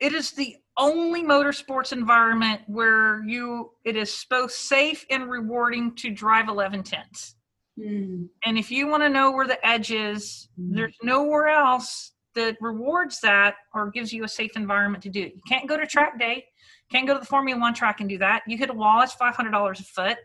it 0.00 0.12
is 0.14 0.30
the 0.32 0.56
only 0.76 1.22
motorsports 1.24 1.92
environment 1.92 2.62
where 2.66 3.22
you 3.24 3.72
it 3.84 3.96
is 3.96 4.24
both 4.30 4.52
safe 4.52 5.04
and 5.10 5.28
rewarding 5.28 5.94
to 5.96 6.10
drive 6.10 6.48
11 6.48 6.84
tenths. 6.84 7.34
Hmm. 7.76 8.26
And 8.44 8.56
if 8.58 8.70
you 8.70 8.86
want 8.86 9.02
to 9.02 9.08
know 9.08 9.32
where 9.32 9.46
the 9.46 9.64
edge 9.66 9.90
is, 9.90 10.48
Mhm. 10.58 10.74
there's 10.76 10.96
nowhere 11.02 11.48
else 11.48 12.12
that 12.34 12.56
rewards 12.60 13.20
that 13.20 13.56
or 13.74 13.90
gives 13.90 14.12
you 14.12 14.22
a 14.24 14.28
safe 14.28 14.56
environment 14.56 15.02
to 15.04 15.08
do 15.10 15.22
it. 15.22 15.34
You 15.34 15.42
can't 15.48 15.68
go 15.68 15.76
to 15.76 15.86
track 15.86 16.18
day, 16.18 16.46
can't 16.92 17.06
go 17.06 17.14
to 17.14 17.20
the 17.20 17.26
Formula 17.26 17.60
One 17.60 17.74
track 17.74 18.00
and 18.00 18.08
do 18.08 18.18
that. 18.18 18.42
You 18.46 18.56
hit 18.56 18.70
a 18.70 18.74
wall, 18.74 19.00
it's 19.02 19.14
five 19.14 19.34
hundred 19.34 19.50
dollars 19.50 19.80
a 19.80 19.84
foot, 19.84 20.18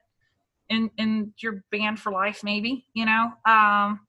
and 0.69 0.89
and 0.97 1.33
you're 1.41 1.63
banned 1.71 1.99
for 1.99 2.11
life, 2.11 2.43
maybe. 2.43 2.85
You 2.93 3.05
know, 3.05 3.31
um, 3.45 3.99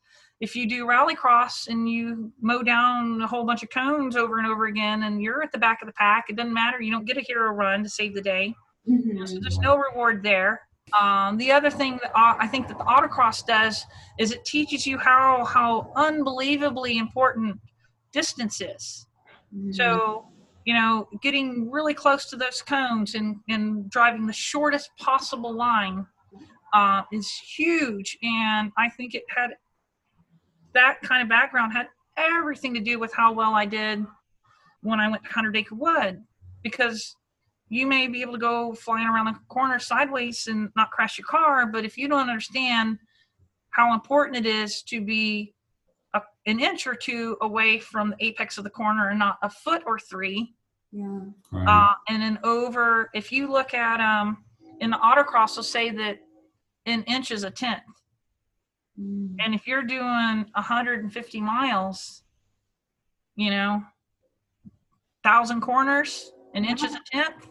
if 0.40 0.54
you 0.56 0.68
do 0.68 0.84
rallycross 0.86 1.68
and 1.68 1.88
you 1.88 2.32
mow 2.40 2.62
down 2.62 3.20
a 3.22 3.26
whole 3.26 3.44
bunch 3.44 3.62
of 3.62 3.70
cones 3.70 4.16
over 4.16 4.38
and 4.38 4.46
over 4.46 4.66
again, 4.66 5.04
and 5.04 5.22
you're 5.22 5.42
at 5.42 5.52
the 5.52 5.58
back 5.58 5.82
of 5.82 5.86
the 5.86 5.92
pack, 5.94 6.26
it 6.28 6.36
doesn't 6.36 6.52
matter. 6.52 6.80
You 6.80 6.92
don't 6.92 7.06
get 7.06 7.16
a 7.16 7.22
hero 7.22 7.52
run 7.52 7.82
to 7.82 7.88
save 7.88 8.14
the 8.14 8.22
day. 8.22 8.54
Mhm. 8.88 9.26
So 9.28 9.38
there's 9.40 9.58
no 9.58 9.76
reward 9.76 10.22
there. 10.22 10.62
Um, 10.92 11.38
the 11.38 11.50
other 11.50 11.70
thing 11.70 11.98
that 12.02 12.12
I 12.14 12.46
think 12.46 12.68
that 12.68 12.78
the 12.78 12.84
autocross 12.84 13.44
does 13.46 13.84
is 14.18 14.32
it 14.32 14.44
teaches 14.44 14.86
you 14.86 14.98
how 14.98 15.44
how 15.44 15.92
unbelievably 15.96 16.98
important 16.98 17.58
distance 18.12 18.60
is. 18.60 19.06
Mhm. 19.54 19.74
So 19.74 20.28
you 20.64 20.72
know, 20.72 21.08
getting 21.20 21.70
really 21.70 21.92
close 21.92 22.24
to 22.30 22.36
those 22.36 22.62
cones 22.62 23.14
and 23.14 23.36
and 23.48 23.90
driving 23.90 24.26
the 24.26 24.32
shortest 24.32 24.90
possible 24.98 25.52
line 25.52 26.06
uh, 26.74 27.02
is 27.12 27.30
huge. 27.32 28.18
And 28.22 28.72
I 28.76 28.90
think 28.90 29.14
it 29.14 29.22
had 29.28 29.50
that 30.74 31.00
kind 31.02 31.22
of 31.22 31.28
background 31.28 31.72
had 31.72 31.86
everything 32.16 32.74
to 32.74 32.80
do 32.80 32.98
with 32.98 33.14
how 33.14 33.32
well 33.32 33.54
I 33.54 33.64
did 33.64 34.04
when 34.82 35.00
I 35.00 35.08
went 35.08 35.24
to 35.24 35.30
Hundred 35.30 35.56
Acre 35.56 35.76
Wood 35.76 36.22
because 36.62 37.16
you 37.68 37.86
may 37.86 38.08
be 38.08 38.20
able 38.20 38.32
to 38.32 38.38
go 38.38 38.74
flying 38.74 39.06
around 39.06 39.26
the 39.26 39.38
corner 39.48 39.78
sideways 39.78 40.46
and 40.48 40.68
not 40.76 40.90
crash 40.90 41.16
your 41.16 41.26
car, 41.26 41.66
but 41.66 41.84
if 41.84 41.96
you 41.96 42.08
don't 42.08 42.28
understand 42.28 42.98
how 43.70 43.94
important 43.94 44.36
it 44.36 44.46
is 44.46 44.82
to 44.82 45.00
be 45.00 45.54
a, 46.12 46.20
an 46.46 46.60
inch 46.60 46.86
or 46.86 46.94
two 46.94 47.36
away 47.40 47.78
from 47.78 48.10
the 48.10 48.26
apex 48.26 48.58
of 48.58 48.64
the 48.64 48.70
corner 48.70 49.08
and 49.08 49.18
not 49.18 49.38
a 49.42 49.48
foot 49.48 49.82
or 49.86 49.98
three, 49.98 50.54
yeah. 50.92 51.20
uh, 51.66 51.94
and 52.08 52.22
then 52.22 52.38
over, 52.44 53.10
if 53.14 53.32
you 53.32 53.50
look 53.50 53.74
at 53.74 54.00
um, 54.00 54.44
in 54.80 54.90
the 54.90 54.98
autocross, 54.98 55.54
they'll 55.54 55.64
say 55.64 55.90
that 55.90 56.18
an 56.86 57.02
inch 57.04 57.30
is 57.30 57.44
a 57.44 57.50
tenth. 57.50 57.82
Mhm. 58.98 59.36
And 59.40 59.54
if 59.54 59.66
you're 59.66 59.82
doing 59.82 60.50
150 60.54 61.40
miles, 61.40 62.22
you 63.36 63.50
know, 63.50 63.84
thousand 65.22 65.60
corners, 65.60 66.32
an 66.54 66.64
inch 66.64 66.84
is 66.84 66.94
a 66.94 67.00
tenth. 67.10 67.48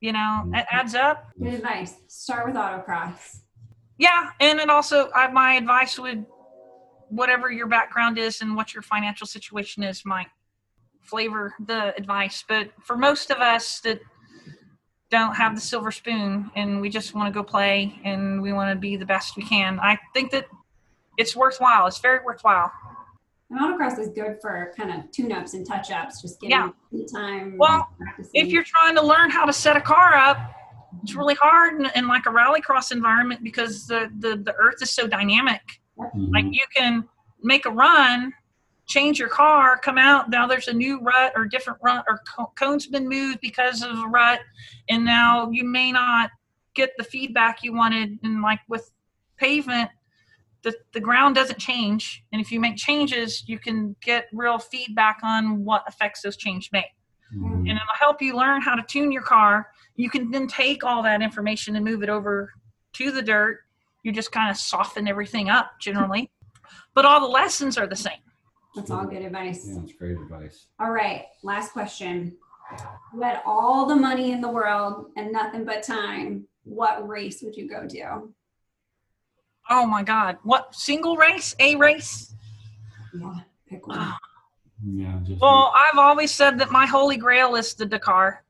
You 0.00 0.12
know, 0.12 0.50
it 0.54 0.66
adds 0.70 0.94
up. 0.94 1.32
Good 1.38 1.54
advice. 1.54 1.96
Start 2.06 2.46
with 2.46 2.54
autocross. 2.56 3.40
Yeah, 3.96 4.30
and 4.38 4.60
it 4.60 4.70
also, 4.70 5.10
I, 5.10 5.28
my 5.28 5.54
advice 5.54 5.98
would, 5.98 6.24
whatever 7.08 7.50
your 7.50 7.66
background 7.66 8.16
is 8.16 8.40
and 8.42 8.54
what 8.54 8.74
your 8.74 8.82
financial 8.82 9.26
situation 9.26 9.82
is, 9.82 10.04
might 10.04 10.28
flavor 11.00 11.54
the 11.66 11.96
advice. 11.96 12.44
But 12.46 12.70
for 12.84 12.96
most 12.96 13.30
of 13.30 13.38
us 13.38 13.80
that 13.80 14.00
don't 15.10 15.34
have 15.34 15.54
the 15.54 15.60
silver 15.60 15.90
spoon 15.90 16.50
and 16.54 16.80
we 16.80 16.90
just 16.90 17.14
want 17.14 17.32
to 17.32 17.38
go 17.38 17.42
play 17.42 17.98
and 18.04 18.42
we 18.42 18.52
want 18.52 18.70
to 18.70 18.76
be 18.78 18.96
the 18.96 19.06
best 19.06 19.36
we 19.36 19.42
can, 19.42 19.78
I 19.80 19.98
think 20.12 20.30
that 20.32 20.46
it's 21.16 21.34
worthwhile. 21.34 21.86
It's 21.86 21.98
very 21.98 22.24
worthwhile. 22.24 22.70
And 23.50 23.58
autocross 23.58 23.98
is 23.98 24.08
good 24.10 24.38
for 24.42 24.72
kind 24.76 24.92
of 24.92 25.10
tune-ups 25.10 25.54
and 25.54 25.66
touch-ups, 25.66 26.20
just 26.20 26.38
getting 26.40 26.72
Yeah. 26.90 27.06
time. 27.10 27.56
Well, 27.56 27.88
if 28.34 28.48
you're 28.48 28.64
trying 28.64 28.94
to 28.96 29.02
learn 29.02 29.30
how 29.30 29.46
to 29.46 29.52
set 29.52 29.76
a 29.76 29.80
car 29.80 30.14
up, 30.14 30.36
it's 31.02 31.14
really 31.14 31.34
hard 31.34 31.80
in, 31.80 31.88
in 31.94 32.08
like 32.08 32.26
a 32.26 32.30
rallycross 32.30 32.92
environment 32.92 33.42
because 33.42 33.86
the, 33.86 34.10
the, 34.18 34.36
the 34.36 34.54
earth 34.54 34.82
is 34.82 34.90
so 34.90 35.06
dynamic. 35.06 35.62
Like 36.14 36.44
you 36.50 36.64
can 36.74 37.08
make 37.42 37.66
a 37.66 37.70
run, 37.70 38.32
change 38.88 39.18
your 39.18 39.28
car, 39.28 39.78
come 39.78 39.98
out. 39.98 40.28
Now 40.30 40.46
there's 40.46 40.68
a 40.68 40.72
new 40.72 41.00
rut 41.00 41.32
or 41.36 41.44
different 41.44 41.78
rut 41.82 42.04
or 42.08 42.20
co- 42.26 42.52
cone's 42.56 42.86
been 42.86 43.08
moved 43.08 43.40
because 43.40 43.82
of 43.82 43.96
a 43.96 44.06
rut, 44.06 44.40
and 44.88 45.04
now 45.04 45.50
you 45.50 45.64
may 45.64 45.92
not 45.92 46.30
get 46.74 46.90
the 46.98 47.04
feedback 47.04 47.62
you 47.62 47.72
wanted. 47.72 48.18
And 48.22 48.42
like 48.42 48.60
with 48.68 48.90
pavement, 49.36 49.90
the 50.62 50.74
the 50.92 51.00
ground 51.00 51.36
doesn't 51.36 51.58
change, 51.58 52.24
and 52.32 52.40
if 52.40 52.50
you 52.50 52.58
make 52.58 52.76
changes, 52.76 53.44
you 53.46 53.58
can 53.58 53.94
get 54.00 54.26
real 54.32 54.58
feedback 54.58 55.20
on 55.22 55.64
what 55.64 55.84
effects 55.86 56.22
those 56.22 56.36
changes 56.36 56.70
make 56.72 56.86
Mhm. 57.34 57.58
and 57.58 57.68
it'll 57.68 57.98
help 57.98 58.22
you 58.22 58.34
learn 58.34 58.62
how 58.62 58.74
to 58.74 58.82
tune 58.82 59.12
your 59.12 59.22
car. 59.22 59.70
You 59.96 60.08
can 60.08 60.30
then 60.30 60.46
take 60.48 60.82
all 60.82 61.02
that 61.02 61.20
information 61.20 61.76
and 61.76 61.84
move 61.84 62.02
it 62.02 62.08
over 62.08 62.54
to 62.94 63.10
the 63.10 63.20
dirt. 63.20 63.64
You 64.02 64.12
just 64.12 64.32
kind 64.32 64.50
of 64.50 64.56
soften 64.56 65.06
everything 65.06 65.50
up 65.50 65.78
generally, 65.78 66.30
but 66.94 67.04
all 67.04 67.20
the 67.20 67.26
lessons 67.26 67.76
are 67.76 67.86
the 67.86 67.96
same. 67.96 68.22
That's 68.78 68.90
all 68.92 69.06
good 69.06 69.22
advice. 69.22 69.66
Yeah, 69.66 69.80
that's 69.80 69.92
great 69.92 70.16
advice. 70.16 70.66
All 70.78 70.92
right, 70.92 71.24
last 71.42 71.72
question. 71.72 72.36
You 73.12 73.20
had 73.22 73.40
all 73.44 73.86
the 73.86 73.96
money 73.96 74.30
in 74.30 74.40
the 74.40 74.48
world 74.48 75.06
and 75.16 75.32
nothing 75.32 75.64
but 75.64 75.82
time. 75.82 76.46
What 76.62 77.08
race 77.08 77.42
would 77.42 77.56
you 77.56 77.68
go 77.68 77.88
to? 77.88 78.28
Oh 79.68 79.84
my 79.84 80.04
God. 80.04 80.38
What 80.44 80.74
single 80.74 81.16
race? 81.16 81.56
A 81.58 81.74
race? 81.74 82.34
Yeah, 83.12 83.40
pick 83.68 83.86
one. 83.88 83.98
Ah, 84.00 84.18
Yeah. 84.86 85.18
Just 85.26 85.40
Well, 85.40 85.74
I've 85.74 85.98
always 85.98 86.30
said 86.30 86.56
that 86.60 86.70
my 86.70 86.86
holy 86.86 87.16
grail 87.16 87.56
is 87.56 87.74
the 87.74 87.84
Dakar. 87.84 88.44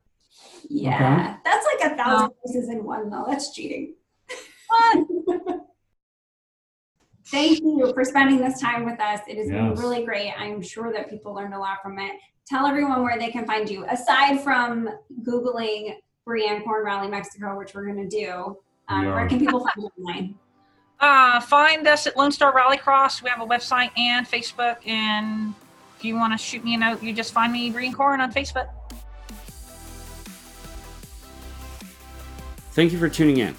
Yeah, 0.69 1.37
that's 1.43 1.65
like 1.65 1.91
a 1.91 1.95
thousand 1.95 2.31
races 2.45 2.69
in 2.69 2.83
one, 2.83 3.09
though. 3.09 3.25
That's 3.27 3.51
cheating. 3.51 3.95
What? 4.67 5.07
Thank 7.31 7.59
you 7.59 7.91
for 7.93 8.03
spending 8.03 8.39
this 8.39 8.59
time 8.59 8.85
with 8.85 8.99
us. 8.99 9.19
It 9.27 9.37
has 9.37 9.49
been 9.49 9.75
really 9.75 10.03
great. 10.03 10.33
I'm 10.37 10.61
sure 10.61 10.91
that 10.93 11.09
people 11.09 11.33
learned 11.33 11.53
a 11.53 11.59
lot 11.59 11.77
from 11.83 11.99
it. 11.99 12.13
Tell 12.47 12.65
everyone 12.65 13.03
where 13.03 13.19
they 13.19 13.29
can 13.29 13.45
find 13.45 13.69
you, 13.69 13.85
aside 13.87 14.41
from 14.41 14.89
Googling 15.23 15.95
Breanne 16.27 16.63
Corn 16.63 16.83
Rally 16.83 17.07
Mexico, 17.07 17.55
which 17.57 17.75
we're 17.75 17.85
going 17.85 18.09
to 18.09 18.17
do. 18.17 18.57
Um, 18.87 19.01
We 19.01 19.07
where 19.07 19.19
are. 19.19 19.27
can 19.29 19.39
people 19.39 19.59
find 19.59 19.73
you 19.77 19.89
online? 20.03 20.35
Uh, 21.01 21.39
find 21.39 21.87
us 21.87 22.07
at 22.07 22.17
Lone 22.17 22.29
Star 22.29 22.51
Rallycross. 22.51 23.23
We 23.23 23.29
have 23.29 23.39
a 23.39 23.45
website 23.45 23.89
and 23.97 24.27
Facebook. 24.27 24.85
And 24.85 25.53
if 25.97 26.03
you 26.03 26.15
want 26.15 26.33
to 26.33 26.37
shoot 26.37 26.61
me 26.61 26.73
a 26.75 26.77
note, 26.77 27.01
you 27.01 27.13
just 27.13 27.31
find 27.31 27.53
me 27.53 27.71
Breanne 27.71 27.93
Corn 27.93 28.19
on 28.19 28.33
Facebook. 28.33 28.67
Thank 32.73 32.91
you 32.91 32.99
for 32.99 33.07
tuning 33.07 33.37
in. 33.37 33.55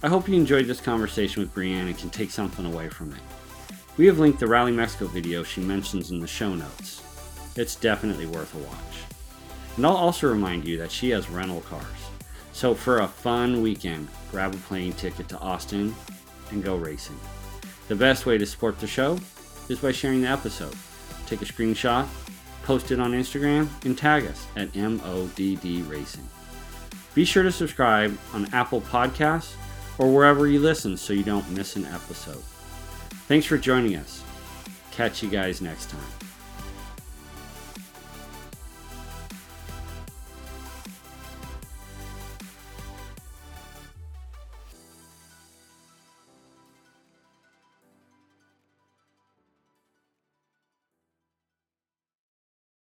I 0.00 0.06
hope 0.06 0.28
you 0.28 0.36
enjoyed 0.36 0.66
this 0.66 0.80
conversation 0.80 1.42
with 1.42 1.52
Breanne 1.52 1.88
and 1.88 1.98
can 1.98 2.10
take 2.10 2.30
something 2.30 2.64
away 2.64 2.88
from 2.88 3.12
it. 3.12 3.20
We 3.96 4.06
have 4.06 4.20
linked 4.20 4.38
the 4.38 4.46
Rally 4.46 4.70
Mexico 4.70 5.06
video 5.06 5.42
she 5.42 5.60
mentions 5.60 6.12
in 6.12 6.20
the 6.20 6.26
show 6.28 6.54
notes. 6.54 7.02
It's 7.56 7.74
definitely 7.74 8.26
worth 8.26 8.54
a 8.54 8.58
watch. 8.58 9.16
And 9.76 9.84
I'll 9.84 9.96
also 9.96 10.28
remind 10.28 10.64
you 10.64 10.78
that 10.78 10.92
she 10.92 11.10
has 11.10 11.28
rental 11.28 11.62
cars. 11.62 11.84
So 12.52 12.76
for 12.76 13.00
a 13.00 13.08
fun 13.08 13.60
weekend, 13.60 14.06
grab 14.30 14.54
a 14.54 14.58
plane 14.58 14.92
ticket 14.92 15.28
to 15.30 15.38
Austin 15.40 15.92
and 16.52 16.62
go 16.62 16.76
racing. 16.76 17.18
The 17.88 17.96
best 17.96 18.24
way 18.24 18.38
to 18.38 18.46
support 18.46 18.78
the 18.78 18.86
show 18.86 19.18
is 19.68 19.80
by 19.80 19.90
sharing 19.90 20.22
the 20.22 20.28
episode. 20.28 20.76
Take 21.26 21.42
a 21.42 21.44
screenshot, 21.44 22.06
post 22.62 22.92
it 22.92 23.00
on 23.00 23.14
Instagram, 23.14 23.68
and 23.84 23.98
tag 23.98 24.26
us 24.26 24.46
at 24.54 24.72
MODD 24.74 25.90
Racing. 25.90 26.28
Be 27.14 27.24
sure 27.24 27.42
to 27.42 27.50
subscribe 27.50 28.16
on 28.32 28.46
Apple 28.54 28.82
Podcasts 28.82 29.54
or 29.98 30.12
wherever 30.12 30.46
you 30.46 30.60
listen 30.60 30.96
so 30.96 31.12
you 31.12 31.24
don't 31.24 31.48
miss 31.50 31.76
an 31.76 31.86
episode. 31.86 32.42
Thanks 33.26 33.46
for 33.46 33.58
joining 33.58 33.96
us. 33.96 34.22
Catch 34.90 35.22
you 35.22 35.28
guys 35.28 35.60
next 35.60 35.90
time. 35.90 36.17